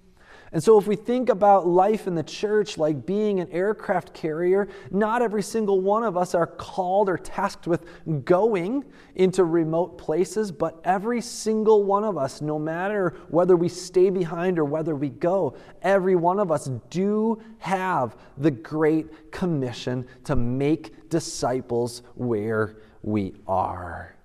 And 0.56 0.64
so, 0.64 0.78
if 0.78 0.86
we 0.86 0.96
think 0.96 1.28
about 1.28 1.66
life 1.66 2.06
in 2.06 2.14
the 2.14 2.22
church 2.22 2.78
like 2.78 3.04
being 3.04 3.40
an 3.40 3.52
aircraft 3.52 4.14
carrier, 4.14 4.68
not 4.90 5.20
every 5.20 5.42
single 5.42 5.82
one 5.82 6.02
of 6.02 6.16
us 6.16 6.34
are 6.34 6.46
called 6.46 7.10
or 7.10 7.18
tasked 7.18 7.66
with 7.66 7.84
going 8.24 8.82
into 9.16 9.44
remote 9.44 9.98
places, 9.98 10.50
but 10.50 10.80
every 10.82 11.20
single 11.20 11.84
one 11.84 12.04
of 12.04 12.16
us, 12.16 12.40
no 12.40 12.58
matter 12.58 13.18
whether 13.28 13.54
we 13.54 13.68
stay 13.68 14.08
behind 14.08 14.58
or 14.58 14.64
whether 14.64 14.96
we 14.96 15.10
go, 15.10 15.54
every 15.82 16.16
one 16.16 16.40
of 16.40 16.50
us 16.50 16.70
do 16.88 17.38
have 17.58 18.16
the 18.38 18.50
great 18.50 19.30
commission 19.30 20.06
to 20.24 20.36
make 20.36 21.10
disciples 21.10 22.00
where 22.14 22.78
we 23.02 23.34
are. 23.46 24.16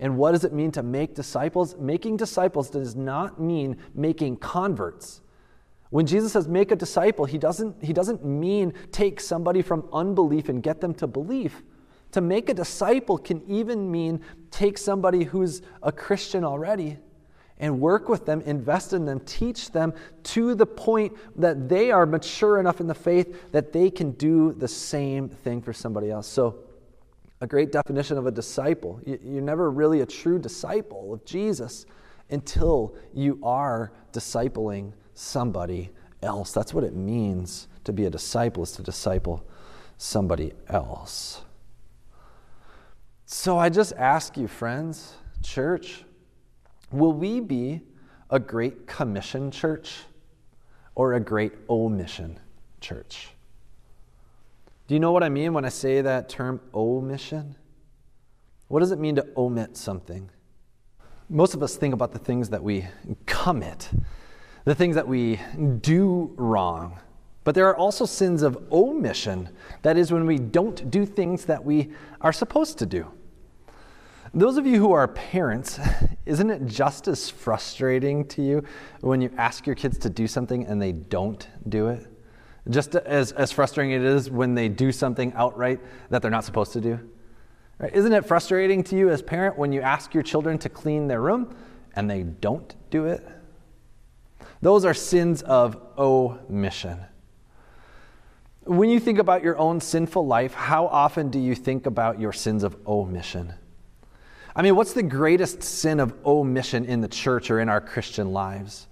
And 0.00 0.16
what 0.16 0.32
does 0.32 0.42
it 0.42 0.52
mean 0.52 0.72
to 0.72 0.82
make 0.82 1.14
disciples? 1.14 1.76
Making 1.76 2.16
disciples 2.16 2.70
does 2.70 2.96
not 2.96 3.40
mean 3.40 3.76
making 3.94 4.38
converts. 4.38 5.20
When 5.90 6.06
Jesus 6.06 6.32
says 6.32 6.48
make 6.48 6.70
a 6.70 6.76
disciple, 6.76 7.24
he 7.24 7.36
doesn't, 7.36 7.82
he 7.84 7.92
doesn't 7.92 8.24
mean 8.24 8.72
take 8.92 9.20
somebody 9.20 9.60
from 9.60 9.88
unbelief 9.92 10.48
and 10.48 10.62
get 10.62 10.80
them 10.80 10.94
to 10.94 11.06
belief. 11.06 11.62
To 12.12 12.20
make 12.20 12.48
a 12.48 12.54
disciple 12.54 13.18
can 13.18 13.42
even 13.48 13.90
mean 13.90 14.20
take 14.50 14.78
somebody 14.78 15.24
who's 15.24 15.62
a 15.82 15.92
Christian 15.92 16.44
already 16.44 16.98
and 17.58 17.78
work 17.80 18.08
with 18.08 18.24
them, 18.24 18.40
invest 18.42 18.92
in 18.94 19.04
them, 19.04 19.20
teach 19.20 19.70
them 19.70 19.92
to 20.22 20.54
the 20.54 20.64
point 20.64 21.12
that 21.36 21.68
they 21.68 21.90
are 21.90 22.06
mature 22.06 22.58
enough 22.58 22.80
in 22.80 22.86
the 22.86 22.94
faith 22.94 23.52
that 23.52 23.72
they 23.72 23.90
can 23.90 24.12
do 24.12 24.52
the 24.52 24.66
same 24.66 25.28
thing 25.28 25.60
for 25.60 25.72
somebody 25.72 26.10
else. 26.10 26.26
So, 26.26 26.60
a 27.42 27.46
great 27.46 27.72
definition 27.72 28.18
of 28.18 28.26
a 28.26 28.30
disciple 28.30 29.00
you're 29.06 29.40
never 29.40 29.70
really 29.70 30.02
a 30.02 30.06
true 30.06 30.38
disciple 30.38 31.14
of 31.14 31.24
Jesus 31.24 31.86
until 32.28 32.94
you 33.14 33.38
are 33.42 33.92
discipling 34.12 34.92
somebody 35.14 35.90
else. 36.22 36.52
That's 36.52 36.74
what 36.74 36.84
it 36.84 36.94
means 36.94 37.68
to 37.84 37.92
be 37.92 38.04
a 38.04 38.10
disciple, 38.10 38.62
is 38.62 38.72
to 38.72 38.82
disciple 38.82 39.46
somebody 39.96 40.52
else. 40.68 41.42
So 43.26 43.58
I 43.58 43.68
just 43.68 43.92
ask 43.96 44.36
you, 44.36 44.48
friends, 44.48 45.14
church, 45.42 46.04
will 46.90 47.12
we 47.12 47.40
be 47.40 47.82
a 48.28 48.38
great 48.38 48.86
commission 48.86 49.50
church 49.50 49.98
or 50.94 51.14
a 51.14 51.20
great 51.20 51.52
omission 51.68 52.38
church? 52.80 53.28
Do 54.88 54.94
you 54.94 55.00
know 55.00 55.12
what 55.12 55.22
I 55.22 55.28
mean 55.28 55.52
when 55.52 55.64
I 55.64 55.68
say 55.68 56.00
that 56.00 56.28
term 56.28 56.60
omission? 56.74 57.54
What 58.68 58.80
does 58.80 58.90
it 58.90 58.98
mean 58.98 59.16
to 59.16 59.26
omit 59.36 59.76
something? 59.76 60.30
Most 61.28 61.54
of 61.54 61.62
us 61.62 61.76
think 61.76 61.94
about 61.94 62.12
the 62.12 62.18
things 62.18 62.48
that 62.48 62.62
we 62.62 62.86
commit 63.26 63.88
the 64.70 64.74
things 64.76 64.94
that 64.94 65.08
we 65.08 65.40
do 65.80 66.32
wrong. 66.36 66.96
But 67.42 67.56
there 67.56 67.66
are 67.66 67.76
also 67.76 68.04
sins 68.04 68.42
of 68.42 68.56
omission. 68.70 69.48
That 69.82 69.96
is, 69.96 70.12
when 70.12 70.26
we 70.26 70.38
don't 70.38 70.88
do 70.92 71.04
things 71.04 71.46
that 71.46 71.64
we 71.64 71.90
are 72.20 72.32
supposed 72.32 72.78
to 72.78 72.86
do. 72.86 73.10
Those 74.32 74.58
of 74.58 74.68
you 74.68 74.76
who 74.76 74.92
are 74.92 75.08
parents, 75.08 75.80
isn't 76.24 76.50
it 76.50 76.66
just 76.66 77.08
as 77.08 77.28
frustrating 77.28 78.24
to 78.28 78.42
you 78.42 78.62
when 79.00 79.20
you 79.20 79.32
ask 79.36 79.66
your 79.66 79.74
kids 79.74 79.98
to 79.98 80.08
do 80.08 80.28
something 80.28 80.64
and 80.66 80.80
they 80.80 80.92
don't 80.92 81.48
do 81.68 81.88
it? 81.88 82.06
Just 82.68 82.94
as, 82.94 83.32
as 83.32 83.50
frustrating 83.50 83.90
it 84.00 84.04
is 84.04 84.30
when 84.30 84.54
they 84.54 84.68
do 84.68 84.92
something 84.92 85.32
outright 85.34 85.80
that 86.10 86.22
they're 86.22 86.30
not 86.30 86.44
supposed 86.44 86.72
to 86.74 86.80
do? 86.80 87.00
Right? 87.80 87.92
Isn't 87.92 88.12
it 88.12 88.24
frustrating 88.24 88.84
to 88.84 88.94
you 88.94 89.10
as 89.10 89.20
parent 89.20 89.58
when 89.58 89.72
you 89.72 89.80
ask 89.80 90.14
your 90.14 90.22
children 90.22 90.58
to 90.58 90.68
clean 90.68 91.08
their 91.08 91.22
room 91.22 91.56
and 91.96 92.08
they 92.08 92.22
don't 92.22 92.76
do 92.90 93.06
it? 93.06 93.26
Those 94.62 94.84
are 94.84 94.94
sins 94.94 95.42
of 95.42 95.80
omission. 95.98 97.00
When 98.64 98.90
you 98.90 99.00
think 99.00 99.18
about 99.18 99.42
your 99.42 99.58
own 99.58 99.80
sinful 99.80 100.26
life, 100.26 100.54
how 100.54 100.86
often 100.86 101.30
do 101.30 101.38
you 101.38 101.54
think 101.54 101.86
about 101.86 102.20
your 102.20 102.32
sins 102.32 102.62
of 102.62 102.76
omission? 102.86 103.54
I 104.54 104.62
mean, 104.62 104.76
what's 104.76 104.92
the 104.92 105.02
greatest 105.02 105.62
sin 105.62 106.00
of 106.00 106.14
omission 106.26 106.84
in 106.84 107.00
the 107.00 107.08
church 107.08 107.50
or 107.50 107.60
in 107.60 107.68
our 107.68 107.80
Christian 107.80 108.32
lives? 108.32 108.86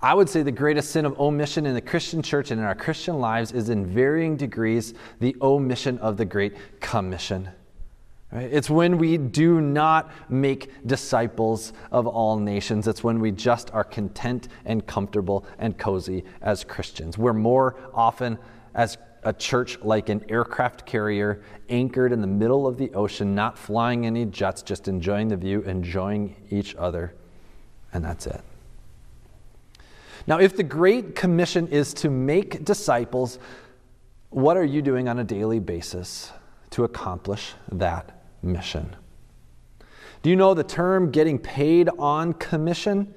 I 0.00 0.12
would 0.12 0.28
say 0.28 0.42
the 0.42 0.52
greatest 0.52 0.90
sin 0.90 1.06
of 1.06 1.18
omission 1.18 1.64
in 1.64 1.74
the 1.74 1.80
Christian 1.80 2.20
church 2.20 2.50
and 2.50 2.60
in 2.60 2.66
our 2.66 2.74
Christian 2.74 3.20
lives 3.20 3.52
is 3.52 3.70
in 3.70 3.86
varying 3.86 4.36
degrees 4.36 4.92
the 5.20 5.36
omission 5.40 5.98
of 5.98 6.16
the 6.16 6.24
Great 6.24 6.80
Commission. 6.80 7.48
It's 8.34 8.68
when 8.68 8.98
we 8.98 9.16
do 9.16 9.60
not 9.60 10.10
make 10.28 10.70
disciples 10.86 11.72
of 11.92 12.06
all 12.06 12.36
nations. 12.36 12.88
It's 12.88 13.04
when 13.04 13.20
we 13.20 13.30
just 13.30 13.72
are 13.72 13.84
content 13.84 14.48
and 14.64 14.84
comfortable 14.86 15.46
and 15.58 15.78
cozy 15.78 16.24
as 16.42 16.64
Christians. 16.64 17.16
We're 17.16 17.32
more 17.32 17.76
often 17.94 18.38
as 18.74 18.98
a 19.22 19.32
church 19.32 19.78
like 19.82 20.08
an 20.08 20.24
aircraft 20.28 20.84
carrier 20.84 21.42
anchored 21.68 22.12
in 22.12 22.20
the 22.20 22.26
middle 22.26 22.66
of 22.66 22.76
the 22.76 22.92
ocean, 22.92 23.34
not 23.34 23.56
flying 23.56 24.04
any 24.04 24.26
jets, 24.26 24.62
just 24.62 24.88
enjoying 24.88 25.28
the 25.28 25.36
view, 25.36 25.62
enjoying 25.62 26.36
each 26.50 26.74
other, 26.74 27.14
and 27.92 28.04
that's 28.04 28.26
it. 28.26 28.42
Now, 30.26 30.40
if 30.40 30.56
the 30.56 30.62
Great 30.62 31.14
Commission 31.14 31.68
is 31.68 31.94
to 31.94 32.10
make 32.10 32.64
disciples, 32.64 33.38
what 34.30 34.56
are 34.56 34.64
you 34.64 34.82
doing 34.82 35.08
on 35.08 35.18
a 35.20 35.24
daily 35.24 35.60
basis? 35.60 36.32
to 36.74 36.82
accomplish 36.82 37.54
that 37.70 38.13
mission. 38.44 38.94
Do 40.22 40.30
you 40.30 40.36
know 40.36 40.54
the 40.54 40.64
term 40.64 41.10
getting 41.10 41.38
paid 41.38 41.90
on 41.98 42.32
commission? 42.34 43.14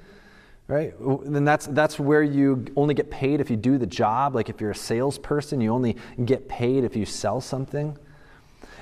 Right? 0.67 0.93
Then 0.99 1.45
that's, 1.45 1.67
that's 1.67 1.97
where 1.97 2.21
you 2.21 2.65
only 2.75 2.93
get 2.93 3.09
paid 3.09 3.39
if 3.39 3.49
you 3.49 3.55
do 3.55 3.77
the 3.77 3.85
job. 3.85 4.35
Like 4.35 4.49
if 4.49 4.59
you're 4.59 4.71
a 4.71 4.75
salesperson, 4.75 5.61
you 5.61 5.71
only 5.71 5.95
get 6.25 6.49
paid 6.49 6.83
if 6.83 6.95
you 6.95 7.05
sell 7.05 7.39
something. 7.39 7.97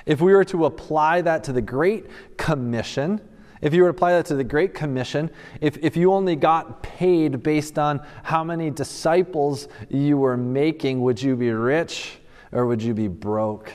If 0.04 0.20
we 0.20 0.32
were 0.34 0.44
to 0.46 0.64
apply 0.64 1.22
that 1.22 1.44
to 1.44 1.52
the 1.52 1.62
Great 1.62 2.36
Commission, 2.36 3.20
if 3.60 3.72
you 3.72 3.82
were 3.82 3.88
to 3.88 3.96
apply 3.96 4.12
that 4.12 4.26
to 4.26 4.34
the 4.34 4.44
Great 4.44 4.74
Commission, 4.74 5.30
if, 5.60 5.76
if 5.78 5.96
you 5.96 6.12
only 6.12 6.34
got 6.36 6.82
paid 6.82 7.42
based 7.42 7.78
on 7.78 8.04
how 8.24 8.42
many 8.42 8.70
disciples 8.70 9.68
you 9.88 10.18
were 10.18 10.36
making, 10.36 11.00
would 11.02 11.22
you 11.22 11.36
be 11.36 11.50
rich 11.50 12.18
or 12.50 12.66
would 12.66 12.82
you 12.82 12.94
be 12.94 13.08
broke? 13.08 13.72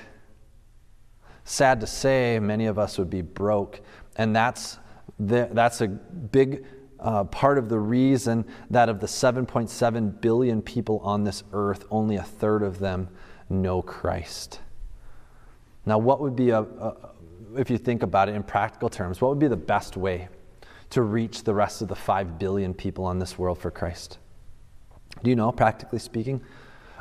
Sad 1.43 1.79
to 1.81 1.87
say, 1.87 2.39
many 2.39 2.65
of 2.65 2.77
us 2.77 2.97
would 2.97 3.09
be 3.09 3.21
broke. 3.21 3.81
And 4.15 4.35
that's, 4.35 4.77
the, 5.19 5.49
that's 5.51 5.81
a 5.81 5.87
big 5.87 6.65
uh, 6.99 7.23
part 7.25 7.57
of 7.57 7.69
the 7.69 7.79
reason 7.79 8.45
that 8.69 8.89
of 8.89 8.99
the 8.99 9.07
7.7 9.07 10.21
billion 10.21 10.61
people 10.61 10.99
on 10.99 11.23
this 11.23 11.43
earth, 11.51 11.85
only 11.89 12.15
a 12.15 12.23
third 12.23 12.61
of 12.61 12.79
them 12.79 13.09
know 13.49 13.81
Christ. 13.81 14.59
Now, 15.85 15.97
what 15.97 16.21
would 16.21 16.35
be 16.35 16.51
a, 16.51 16.61
a 16.61 16.95
if 17.57 17.69
you 17.69 17.77
think 17.77 18.03
about 18.03 18.29
it 18.29 18.35
in 18.35 18.43
practical 18.43 18.89
terms, 18.89 19.19
what 19.19 19.29
would 19.29 19.39
be 19.39 19.47
the 19.47 19.57
best 19.57 19.97
way 19.97 20.29
to 20.91 21.01
reach 21.01 21.43
the 21.43 21.53
rest 21.53 21.81
of 21.81 21.87
the 21.87 21.95
5 21.95 22.39
billion 22.39 22.73
people 22.73 23.05
on 23.05 23.19
this 23.19 23.37
world 23.37 23.57
for 23.57 23.71
Christ? 23.71 24.17
Do 25.23 25.29
you 25.29 25.35
know, 25.35 25.51
practically 25.51 25.99
speaking? 25.99 26.41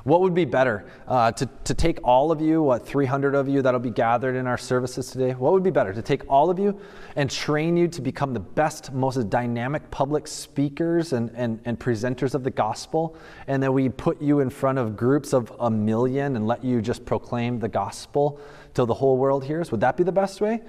What 0.05 0.21
would 0.23 0.35
be 0.35 0.45
better? 0.45 0.87
Uh, 1.07 1.33
to, 1.33 1.47
to 1.65 1.75
take 1.75 1.99
all 2.05 2.33
of 2.33 2.41
you, 2.41 2.63
what, 2.63 2.87
300 2.87 3.35
of 3.35 3.49
you 3.49 3.61
that'll 3.63 3.81
be 3.81 3.91
gathered 3.91 4.35
in 4.35 4.47
our 4.47 4.57
services 4.57 5.11
today? 5.11 5.33
What 5.33 5.53
would 5.53 5.63
be 5.63 5.71
better? 5.71 5.93
To 5.93 6.03
take 6.03 6.23
all 6.29 6.51
of 6.51 6.59
you 6.59 6.81
and 7.17 7.31
train 7.31 7.77
you 7.77 7.89
to 7.89 8.01
become 8.01 8.33
the 8.33 8.41
best, 8.41 8.93
most 8.93 9.29
dynamic 9.29 9.91
public 9.91 10.27
speakers 10.27 11.13
and, 11.13 11.31
and, 11.35 11.61
and 11.65 11.79
presenters 11.79 12.35
of 12.35 12.45
the 12.45 12.51
gospel, 12.51 13.17
and 13.47 13.63
then 13.63 13.73
we 13.73 13.89
put 13.89 14.21
you 14.23 14.41
in 14.41 14.49
front 14.49 14.79
of 14.79 14.97
groups 14.97 15.33
of 15.33 15.53
a 15.61 15.71
million 15.71 16.37
and 16.37 16.47
let 16.47 16.65
you 16.65 16.81
just 16.81 17.05
proclaim 17.05 17.59
the 17.59 17.69
gospel 17.69 18.41
till 18.75 18.87
the 18.87 18.95
whole 18.95 19.17
world 19.17 19.45
hears? 19.45 19.71
Would 19.71 19.81
that 19.81 19.97
be 19.97 20.05
the 20.05 20.13
best 20.13 20.41
way? 20.41 20.63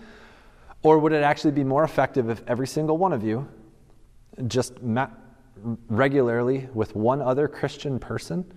Or 0.83 0.97
would 1.00 1.13
it 1.13 1.23
actually 1.23 1.51
be 1.51 1.63
more 1.63 1.83
effective 1.83 2.29
if 2.29 2.41
every 2.47 2.67
single 2.67 2.97
one 2.97 3.13
of 3.13 3.23
you 3.23 3.47
just 4.47 4.81
met 4.81 5.11
regularly 5.89 6.67
with 6.73 6.95
one 6.95 7.21
other 7.21 7.47
Christian 7.47 8.00
person 8.00 8.51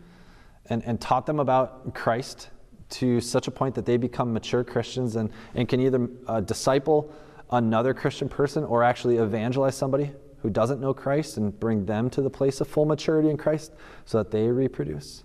and, 0.66 0.82
and 0.84 1.00
taught 1.00 1.26
them 1.26 1.40
about 1.40 1.94
Christ 1.94 2.50
to 2.90 3.20
such 3.20 3.48
a 3.48 3.50
point 3.50 3.74
that 3.74 3.86
they 3.86 3.96
become 3.96 4.32
mature 4.32 4.64
Christians 4.64 5.16
and, 5.16 5.30
and 5.54 5.68
can 5.68 5.80
either 5.80 6.08
uh, 6.26 6.40
disciple 6.40 7.12
another 7.50 7.94
Christian 7.94 8.28
person 8.28 8.64
or 8.64 8.82
actually 8.82 9.16
evangelize 9.16 9.76
somebody 9.76 10.12
who 10.38 10.50
doesn't 10.50 10.80
know 10.80 10.92
Christ 10.92 11.38
and 11.38 11.58
bring 11.58 11.86
them 11.86 12.10
to 12.10 12.22
the 12.22 12.30
place 12.30 12.60
of 12.60 12.68
full 12.68 12.84
maturity 12.84 13.30
in 13.30 13.36
Christ 13.36 13.72
so 14.04 14.18
that 14.18 14.30
they 14.30 14.48
reproduce? 14.48 15.24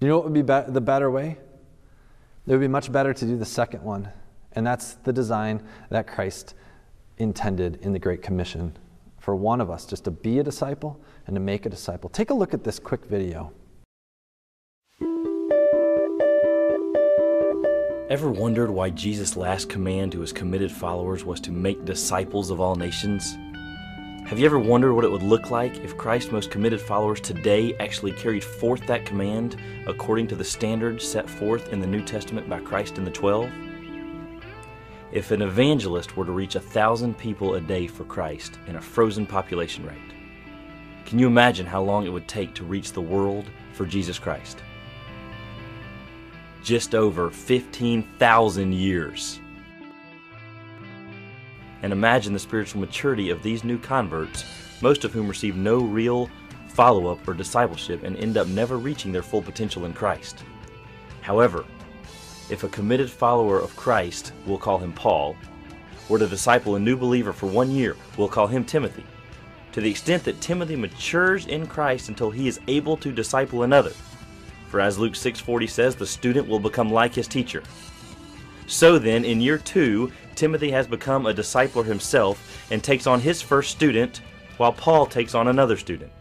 Do 0.00 0.06
you 0.06 0.08
know 0.08 0.16
what 0.16 0.24
would 0.24 0.34
be, 0.34 0.42
be- 0.42 0.72
the 0.72 0.80
better 0.80 1.10
way? 1.10 1.36
It 2.46 2.52
would 2.52 2.60
be 2.60 2.68
much 2.68 2.90
better 2.90 3.12
to 3.12 3.24
do 3.26 3.36
the 3.36 3.44
second 3.44 3.82
one, 3.82 4.08
and 4.52 4.66
that's 4.66 4.94
the 4.94 5.12
design 5.12 5.62
that 5.90 6.06
Christ 6.06 6.54
intended 7.18 7.78
in 7.82 7.92
the 7.92 7.98
Great 7.98 8.22
Commission 8.22 8.76
for 9.18 9.36
one 9.36 9.60
of 9.60 9.70
us 9.70 9.84
just 9.84 10.04
to 10.04 10.10
be 10.10 10.38
a 10.38 10.42
disciple 10.42 10.98
and 11.26 11.36
to 11.36 11.40
make 11.40 11.66
a 11.66 11.68
disciple. 11.68 12.08
Take 12.08 12.30
a 12.30 12.34
look 12.34 12.54
at 12.54 12.64
this 12.64 12.78
quick 12.78 13.04
video. 13.04 13.52
Ever 18.08 18.30
wondered 18.30 18.70
why 18.70 18.88
Jesus' 18.88 19.36
last 19.36 19.68
command 19.68 20.12
to 20.12 20.20
his 20.20 20.32
committed 20.32 20.72
followers 20.72 21.26
was 21.26 21.40
to 21.40 21.52
make 21.52 21.84
disciples 21.84 22.48
of 22.48 22.58
all 22.58 22.74
nations? 22.74 23.36
Have 24.26 24.38
you 24.38 24.46
ever 24.46 24.58
wondered 24.58 24.94
what 24.94 25.04
it 25.04 25.12
would 25.12 25.22
look 25.22 25.50
like 25.50 25.76
if 25.80 25.98
Christ's 25.98 26.32
most 26.32 26.50
committed 26.50 26.80
followers 26.80 27.20
today 27.20 27.74
actually 27.76 28.12
carried 28.12 28.42
forth 28.42 28.86
that 28.86 29.04
command 29.04 29.58
according 29.86 30.26
to 30.28 30.36
the 30.36 30.44
standards 30.44 31.06
set 31.06 31.28
forth 31.28 31.70
in 31.70 31.80
the 31.80 31.86
New 31.86 32.02
Testament 32.02 32.48
by 32.48 32.60
Christ 32.60 32.96
and 32.96 33.06
the 33.06 33.10
Twelve? 33.10 33.50
If 35.12 35.30
an 35.30 35.42
evangelist 35.42 36.16
were 36.16 36.24
to 36.24 36.32
reach 36.32 36.54
a 36.54 36.60
thousand 36.60 37.18
people 37.18 37.56
a 37.56 37.60
day 37.60 37.86
for 37.86 38.04
Christ 38.04 38.58
in 38.68 38.76
a 38.76 38.80
frozen 38.80 39.26
population 39.26 39.84
rate, 39.84 39.98
can 41.04 41.18
you 41.18 41.26
imagine 41.26 41.66
how 41.66 41.82
long 41.82 42.06
it 42.06 42.12
would 42.12 42.26
take 42.26 42.54
to 42.54 42.64
reach 42.64 42.92
the 42.92 43.02
world 43.02 43.44
for 43.74 43.84
Jesus 43.84 44.18
Christ? 44.18 44.62
Just 46.62 46.94
over 46.94 47.30
15,000 47.30 48.72
years 48.72 49.40
and 51.82 51.92
imagine 51.92 52.32
the 52.32 52.38
spiritual 52.38 52.80
maturity 52.80 53.30
of 53.30 53.42
these 53.42 53.64
new 53.64 53.78
converts, 53.78 54.44
most 54.80 55.04
of 55.04 55.12
whom 55.12 55.28
receive 55.28 55.56
no 55.56 55.78
real 55.78 56.28
follow 56.68 57.08
up 57.08 57.26
or 57.26 57.34
discipleship 57.34 58.02
and 58.02 58.16
end 58.16 58.36
up 58.36 58.46
never 58.48 58.78
reaching 58.78 59.12
their 59.12 59.22
full 59.22 59.42
potential 59.42 59.84
in 59.84 59.92
Christ. 59.92 60.44
However, 61.20 61.64
if 62.50 62.64
a 62.64 62.68
committed 62.68 63.10
follower 63.10 63.58
of 63.58 63.76
Christ, 63.76 64.32
we'll 64.46 64.58
call 64.58 64.78
him 64.78 64.92
Paul, 64.92 65.36
were 66.08 66.18
to 66.18 66.26
disciple 66.26 66.76
a 66.76 66.80
new 66.80 66.96
believer 66.96 67.32
for 67.32 67.46
one 67.46 67.70
year, 67.70 67.96
we'll 68.16 68.28
call 68.28 68.46
him 68.46 68.64
Timothy. 68.64 69.04
To 69.72 69.80
the 69.80 69.90
extent 69.90 70.24
that 70.24 70.40
Timothy 70.40 70.74
matures 70.74 71.46
in 71.46 71.66
Christ 71.66 72.08
until 72.08 72.30
he 72.30 72.48
is 72.48 72.60
able 72.66 72.96
to 72.98 73.12
disciple 73.12 73.64
another. 73.64 73.92
For 74.68 74.80
as 74.80 74.98
Luke 74.98 75.14
6:40 75.14 75.68
says, 75.68 75.96
the 75.96 76.06
student 76.06 76.46
will 76.46 76.60
become 76.60 76.92
like 76.92 77.14
his 77.14 77.26
teacher. 77.26 77.62
So 78.66 78.98
then, 78.98 79.24
in 79.24 79.40
year 79.40 79.56
2, 79.56 80.12
Timothy 80.34 80.70
has 80.70 80.86
become 80.86 81.26
a 81.26 81.32
discipler 81.32 81.84
himself 81.84 82.66
and 82.70 82.84
takes 82.84 83.06
on 83.06 83.20
his 83.20 83.40
first 83.40 83.70
student, 83.70 84.20
while 84.58 84.72
Paul 84.72 85.06
takes 85.06 85.34
on 85.34 85.48
another 85.48 85.76
student. 85.78 86.12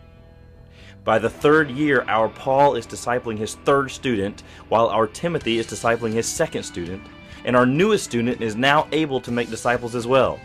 By 1.04 1.20
the 1.20 1.30
third 1.30 1.70
year, 1.70 2.06
our 2.08 2.30
Paul 2.30 2.76
is 2.76 2.88
discipling 2.88 3.38
his 3.38 3.56
third 3.56 3.92
student, 3.92 4.44
while 4.70 4.88
our 4.88 5.08
Timothy 5.08 5.58
is 5.58 5.68
discipling 5.68 6.14
his 6.14 6.26
second 6.26 6.64
student, 6.64 7.02
and 7.44 7.56
our 7.56 7.66
newest 7.66 8.06
student 8.06 8.42
is 8.42 8.56
now 8.56 8.88
able 8.92 9.20
to 9.22 9.32
make 9.32 9.50
disciples 9.50 9.96
as 9.96 10.08
well. 10.08 10.40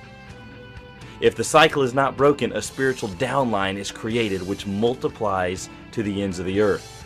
If 1.20 1.36
the 1.36 1.44
cycle 1.44 1.82
is 1.82 1.94
not 1.94 2.16
broken, 2.16 2.52
a 2.52 2.62
spiritual 2.62 3.10
downline 3.10 3.76
is 3.76 3.92
created 3.92 4.42
which 4.42 4.66
multiplies 4.66 5.68
to 5.92 6.02
the 6.02 6.20
ends 6.20 6.40
of 6.40 6.46
the 6.46 6.60
earth. 6.60 7.01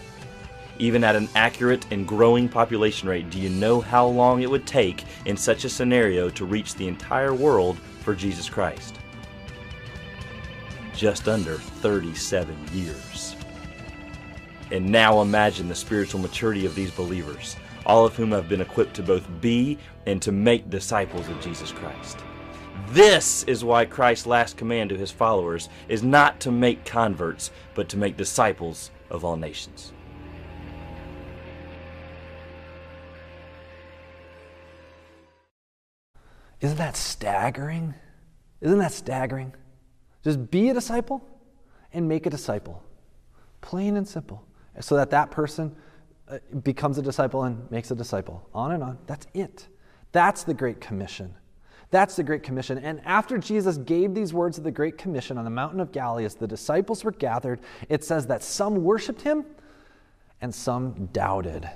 Even 0.79 1.05
at 1.05 1.17
an 1.17 1.29
accurate 1.35 1.87
and 1.91 2.07
growing 2.07 2.49
population 2.49 3.09
rate, 3.09 3.31
do 3.31 3.41
you 3.41 3.49
know 3.49 3.81
how 3.81 4.07
long 4.07 4.43
it 4.43 4.51
would 4.51 4.67
take 4.67 5.05
in 5.25 5.37
such 5.37 5.65
a 5.65 5.69
scenario 5.69 6.29
to 6.31 6.45
reach 6.45 6.75
the 6.75 6.87
entire 6.87 7.33
world 7.33 7.79
for 8.01 8.15
Jesus 8.15 8.49
Christ? 8.49 8.97
Just 10.95 11.29
under 11.29 11.55
37 11.55 12.57
years. 12.73 13.37
And 14.71 14.87
now 14.87 15.23
imagine 15.23 15.69
the 15.69 15.75
spiritual 15.75 16.21
maturity 16.21 16.67
of 16.67 16.75
these 16.75 16.91
believers, 16.91 17.57
all 17.87 18.05
of 18.05 18.17
whom 18.17 18.33
have 18.33 18.49
been 18.49 18.61
equipped 18.61 18.95
to 18.97 19.03
both 19.03 19.27
be 19.41 19.79
and 20.05 20.21
to 20.23 20.33
make 20.33 20.69
disciples 20.69 21.29
of 21.29 21.41
Jesus 21.41 21.71
Christ. 21.71 22.19
This 22.89 23.45
is 23.45 23.65
why 23.65 23.85
Christ's 23.85 24.27
last 24.27 24.57
command 24.57 24.91
to 24.91 24.97
his 24.97 25.11
followers 25.11 25.69
is 25.89 26.03
not 26.03 26.39
to 26.41 26.51
make 26.51 26.85
converts, 26.85 27.51
but 27.75 27.89
to 27.89 27.97
make 27.97 28.17
disciples 28.17 28.91
of 29.09 29.25
all 29.25 29.37
nations. 29.37 29.93
Isn't 36.61 36.79
that 36.79 36.97
staggering? 36.97 37.95
Isn't 38.61 38.79
that 38.79 38.93
staggering? 38.93 39.55
Just 40.25 40.51
be 40.51 40.71
a 40.71 40.75
disciple 40.75 41.23
and 41.93 42.09
make 42.09 42.27
a 42.27 42.31
disciple. 42.31 42.83
Plain 43.61 43.97
and 43.97 44.07
simple. 44.07 44.45
So 44.81 44.97
that 44.97 45.11
that 45.11 45.31
person 45.31 45.75
uh, 46.29 46.39
becomes 46.63 46.99
a 46.99 47.03
disciple 47.03 47.45
and 47.45 47.71
makes 47.71 47.91
a 47.91 47.95
disciple. 47.95 48.49
On 48.55 48.73
and 48.73 48.83
on. 48.83 48.99
That's 49.07 49.27
it. 49.35 49.69
That's 50.13 50.45
the 50.45 50.55
Great 50.55 50.81
Commission. 50.81 51.35
That's 51.91 52.17
the 52.17 52.25
Great 52.25 52.43
Commission. 52.43 52.79
And 52.79 53.01
after 53.05 53.39
Jesus 53.39 53.77
gave 53.79 54.15
these 54.15 54.35
words 54.35 54.59
of 54.59 54.65
the 54.65 54.71
Great 54.71 54.99
Commission 54.99 55.39
on 55.39 55.45
the 55.45 55.51
mountain 55.51 55.81
of 55.81 55.93
Galilee, 55.93 56.25
as 56.25 56.35
the 56.35 56.47
disciples 56.47 57.05
were 57.05 57.13
gathered, 57.13 57.61
it 57.89 58.03
says 58.03 58.27
that 58.27 58.43
some 58.43 58.83
worshiped 58.83 59.23
him 59.23 59.45
and 60.41 60.55
some 60.55 61.07
doubted. 61.13 61.69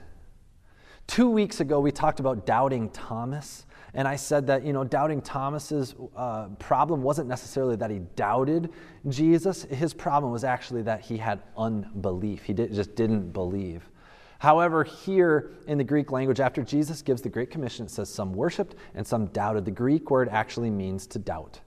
Two 1.07 1.31
weeks 1.31 1.61
ago, 1.61 1.81
we 1.81 1.93
talked 1.93 2.21
about 2.21 2.45
doubting 2.45 2.91
Thomas. 2.91 3.67
And 3.95 4.07
I 4.07 4.17
said 4.17 4.47
that, 4.47 4.65
you 4.65 4.73
know, 4.73 4.85
doubting 4.85 5.21
Thomas's 5.21 5.95
uh, 6.17 6.49
problem 6.59 7.03
wasn't 7.03 7.29
necessarily 7.29 7.77
that 7.77 7.91
he 7.91 7.99
doubted 8.15 8.71
Jesus. 9.09 9.65
His 9.65 9.93
problem 9.93 10.33
was 10.33 10.45
actually 10.45 10.83
that 10.83 11.01
he 11.01 11.17
had 11.17 11.43
unbelief. 11.57 12.43
He 12.45 12.53
did, 12.53 12.73
just 12.73 12.95
didn't 12.95 13.33
believe. 13.33 13.91
However, 14.39 14.85
here 14.85 15.51
in 15.67 15.77
the 15.77 15.85
Greek 15.85 16.13
language, 16.13 16.41
after 16.41 16.63
Jesus 16.63 17.03
gives 17.03 17.21
the 17.21 17.29
Great 17.29 17.51
Commission, 17.51 17.87
it 17.87 17.91
says 17.91 18.09
some 18.09 18.33
worshiped 18.33 18.75
and 18.95 19.07
some 19.07 19.27
doubted. 19.27 19.65
The 19.65 19.71
Greek 19.71 20.11
word 20.11 20.29
actually 20.31 20.71
means 20.71 21.07
to 21.09 21.19
doubt, 21.19 21.61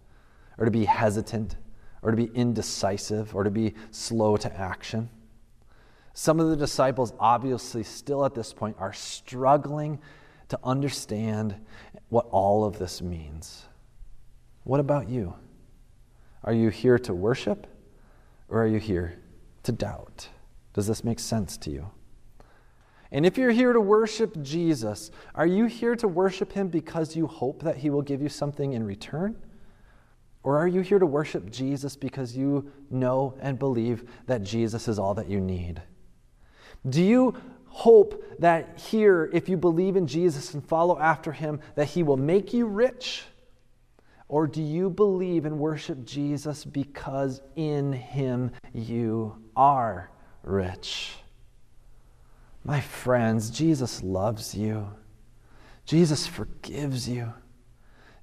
or 0.58 0.66
to 0.66 0.72
be 0.72 0.86
hesitant, 0.86 1.58
or 2.02 2.10
to 2.10 2.18
be 2.18 2.32
indecisive, 2.34 3.36
or 3.36 3.44
to 3.44 3.52
be 3.52 3.76
slow 3.92 4.38
to 4.38 4.52
action. 4.60 5.10
Some 6.16 6.40
of 6.40 6.50
the 6.50 6.56
disciples, 6.56 7.14
obviously, 7.20 7.84
still 7.84 8.26
at 8.26 8.34
this 8.34 8.54
point, 8.54 8.76
are 8.80 8.94
struggling 8.94 10.00
to 10.54 10.60
understand 10.64 11.56
what 12.10 12.28
all 12.30 12.64
of 12.64 12.78
this 12.78 13.02
means. 13.02 13.66
What 14.66 14.80
about 14.80 15.10
you? 15.10 15.34
Are 16.44 16.54
you 16.54 16.70
here 16.70 17.00
to 17.00 17.14
worship 17.16 17.66
or 18.50 18.62
are 18.62 18.68
you 18.68 18.78
here 18.78 19.18
to 19.64 19.72
doubt? 19.72 20.30
Does 20.76 20.86
this 20.86 21.04
make 21.04 21.20
sense 21.20 21.58
to 21.58 21.72
you? 21.72 21.90
And 23.12 23.26
if 23.26 23.36
you're 23.36 23.50
here 23.50 23.74
to 23.74 23.82
worship 23.82 24.44
Jesus, 24.44 25.10
are 25.34 25.48
you 25.48 25.66
here 25.66 25.96
to 25.96 26.08
worship 26.08 26.52
him 26.52 26.68
because 26.68 27.16
you 27.16 27.26
hope 27.26 27.64
that 27.64 27.78
he 27.78 27.90
will 27.90 28.04
give 28.04 28.22
you 28.22 28.30
something 28.30 28.74
in 28.74 28.84
return? 28.84 29.36
Or 30.44 30.60
are 30.60 30.68
you 30.68 30.82
here 30.82 31.00
to 31.00 31.08
worship 31.08 31.50
Jesus 31.50 31.96
because 31.96 32.38
you 32.38 32.72
know 32.92 33.34
and 33.40 33.58
believe 33.58 34.08
that 34.28 34.44
Jesus 34.44 34.88
is 34.88 35.00
all 35.00 35.16
that 35.16 35.28
you 35.28 35.40
need? 35.40 35.82
Do 36.88 37.02
you 37.02 37.36
hope 37.74 38.24
that 38.38 38.80
here, 38.80 39.30
if 39.34 39.50
you 39.50 39.58
believe 39.58 39.96
in 39.96 40.06
Jesus 40.06 40.54
and 40.54 40.64
follow 40.64 41.00
after 41.00 41.32
him, 41.32 41.60
that 41.76 41.90
he 41.90 42.04
will 42.04 42.18
make 42.18 42.54
you 42.54 42.68
rich? 42.68 43.24
Or 44.28 44.48
do 44.48 44.62
you 44.62 44.90
believe 44.90 45.46
and 45.46 45.58
worship 45.58 46.06
Jesus 46.06 46.64
because 46.64 47.42
in 47.56 47.92
him 47.92 48.52
you 48.74 49.36
are 49.56 50.12
rich? 50.44 51.14
My 52.64 52.80
friends, 52.80 53.50
Jesus 53.50 54.04
loves 54.04 54.54
you. 54.54 54.88
Jesus 55.86 56.28
forgives 56.28 57.10
you. 57.10 57.34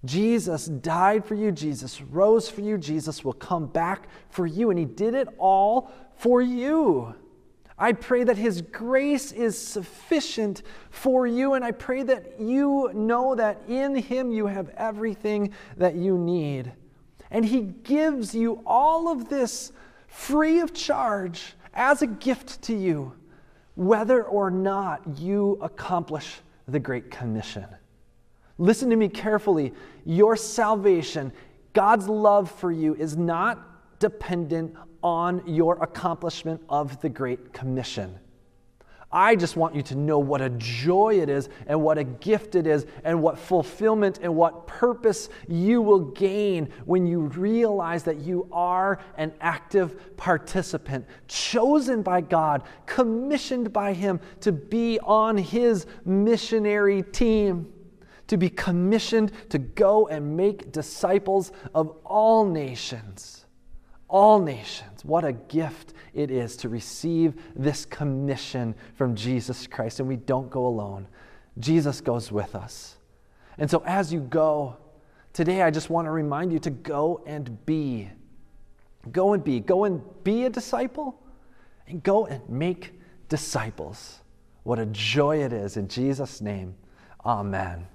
Jesus 0.05 0.67
died 0.67 1.25
for 1.25 1.35
you. 1.35 1.53
Jesus 1.53 2.01
rose 2.01 2.49
for 2.49 2.61
you. 2.63 2.79
Jesus 2.79 3.25
will 3.25 3.35
come 3.35 3.67
back 3.67 4.09
for 4.31 4.47
you. 4.47 4.71
And 4.71 4.79
He 4.79 4.87
did 4.87 5.15
it 5.15 5.29
all 5.39 5.91
for 6.17 6.41
you. 6.41 7.15
I 7.81 7.95
pray 7.95 8.25
that 8.25 8.37
His 8.37 8.61
grace 8.61 9.33
is 9.33 9.59
sufficient 9.59 10.63
for 10.91 11.27
you. 11.27 11.55
And 11.55 11.65
I 11.65 11.73
pray 11.73 12.03
that 12.03 12.39
you 12.39 12.91
know 12.93 13.35
that 13.35 13.63
in 13.67 13.95
Him 13.95 14.31
you 14.31 14.47
have 14.47 14.69
everything 14.77 15.55
that 15.79 15.97
you 15.97 16.19
need. 16.19 16.71
And 17.31 17.43
He 17.43 17.63
gives 17.63 18.35
you 18.35 18.63
all 18.67 19.09
of 19.11 19.31
this 19.31 19.73
free 20.09 20.61
of 20.61 20.75
charge 20.75 21.55
as 21.73 22.03
a 22.03 22.07
gift 22.07 22.61
to 22.63 22.77
you, 22.77 23.15
whether 23.77 24.25
or 24.25 24.51
not 24.51 25.19
you 25.19 25.59
accomplish 25.63 26.41
the 26.69 26.79
Great 26.79 27.11
Commission. 27.11 27.67
Listen 28.59 28.91
to 28.91 28.97
me 28.97 29.09
carefully. 29.09 29.73
Your 30.05 30.37
salvation, 30.37 31.33
God's 31.73 32.09
love 32.09 32.51
for 32.51 32.71
you, 32.71 32.95
is 32.95 33.17
not 33.17 33.99
dependent 34.01 34.75
on 35.03 35.43
your 35.47 35.83
accomplishment 35.83 36.63
of 36.69 37.01
the 37.01 37.09
Great 37.09 37.53
Commission. 37.53 38.19
I 39.13 39.35
just 39.35 39.57
want 39.57 39.75
you 39.75 39.83
to 39.83 39.97
know 39.97 40.21
what 40.21 40.41
a 40.41 40.51
joy 40.51 41.21
it 41.21 41.29
is, 41.29 41.49
and 41.67 41.83
what 41.83 41.99
a 41.99 42.05
gift 42.05 42.55
it 42.55 42.67
is, 42.67 42.87
and 43.03 43.21
what 43.21 43.39
fulfillment 43.39 44.21
and 44.23 44.37
what 44.37 44.69
purpose 44.69 45.29
you 45.49 45.83
will 45.83 45.99
gain 45.99 46.69
when 46.85 47.07
you 47.07 47.23
realize 47.23 48.05
that 48.05 48.19
you 48.19 48.47
are 48.53 49.01
an 49.17 49.33
active 49.41 50.17
participant, 50.17 51.07
chosen 51.27 52.03
by 52.03 52.21
God, 52.21 52.63
commissioned 52.87 53.73
by 53.73 53.95
Him 53.95 54.21
to 54.41 54.53
be 54.53 55.01
on 55.01 55.37
His 55.37 55.87
missionary 56.05 57.03
team 57.03 57.73
to 58.29 58.37
be 58.37 58.49
commissioned 58.49 59.33
to 59.49 59.59
go 59.59 60.07
and 60.07 60.37
make 60.37 60.71
disciples 60.71 61.51
of 61.75 61.89
all 62.05 62.47
nations. 62.47 63.40
All 64.11 64.41
nations. 64.41 65.05
What 65.05 65.25
a 65.25 65.33
gift 65.33 65.95
it 66.15 66.33
is 66.33 66.57
to 66.57 66.69
receive 66.69 67.35
this 67.55 67.85
commission 67.85 68.75
from 68.97 69.15
Jesus 69.15 69.69
Christ. 69.69 70.01
And 70.01 70.09
we 70.09 70.17
don't 70.17 70.51
go 70.51 70.67
alone, 70.67 71.07
Jesus 71.59 72.01
goes 72.01 72.33
with 72.33 72.57
us. 72.57 72.97
And 73.57 73.71
so 73.71 73.83
as 73.87 74.13
you 74.13 74.21
go, 74.21 74.77
today 75.33 75.63
I 75.63 75.71
just 75.71 75.91
want 75.91 76.07
to 76.07 76.11
remind 76.11 76.53
you 76.53 76.59
to 76.59 76.71
go 76.71 77.23
and 77.25 77.65
be. 77.67 78.11
Go 79.13 79.33
and 79.33 79.45
be. 79.45 79.61
Go 79.61 79.85
and 79.85 80.03
be 80.25 80.45
a 80.45 80.51
disciple 80.51 81.23
and 81.87 82.03
go 82.03 82.27
and 82.27 82.47
make 82.49 83.01
disciples. 83.29 84.21
What 84.65 84.79
a 84.79 84.87
joy 84.87 85.45
it 85.45 85.53
is. 85.53 85.77
In 85.77 85.87
Jesus' 85.87 86.41
name, 86.41 86.75
amen. 87.25 87.87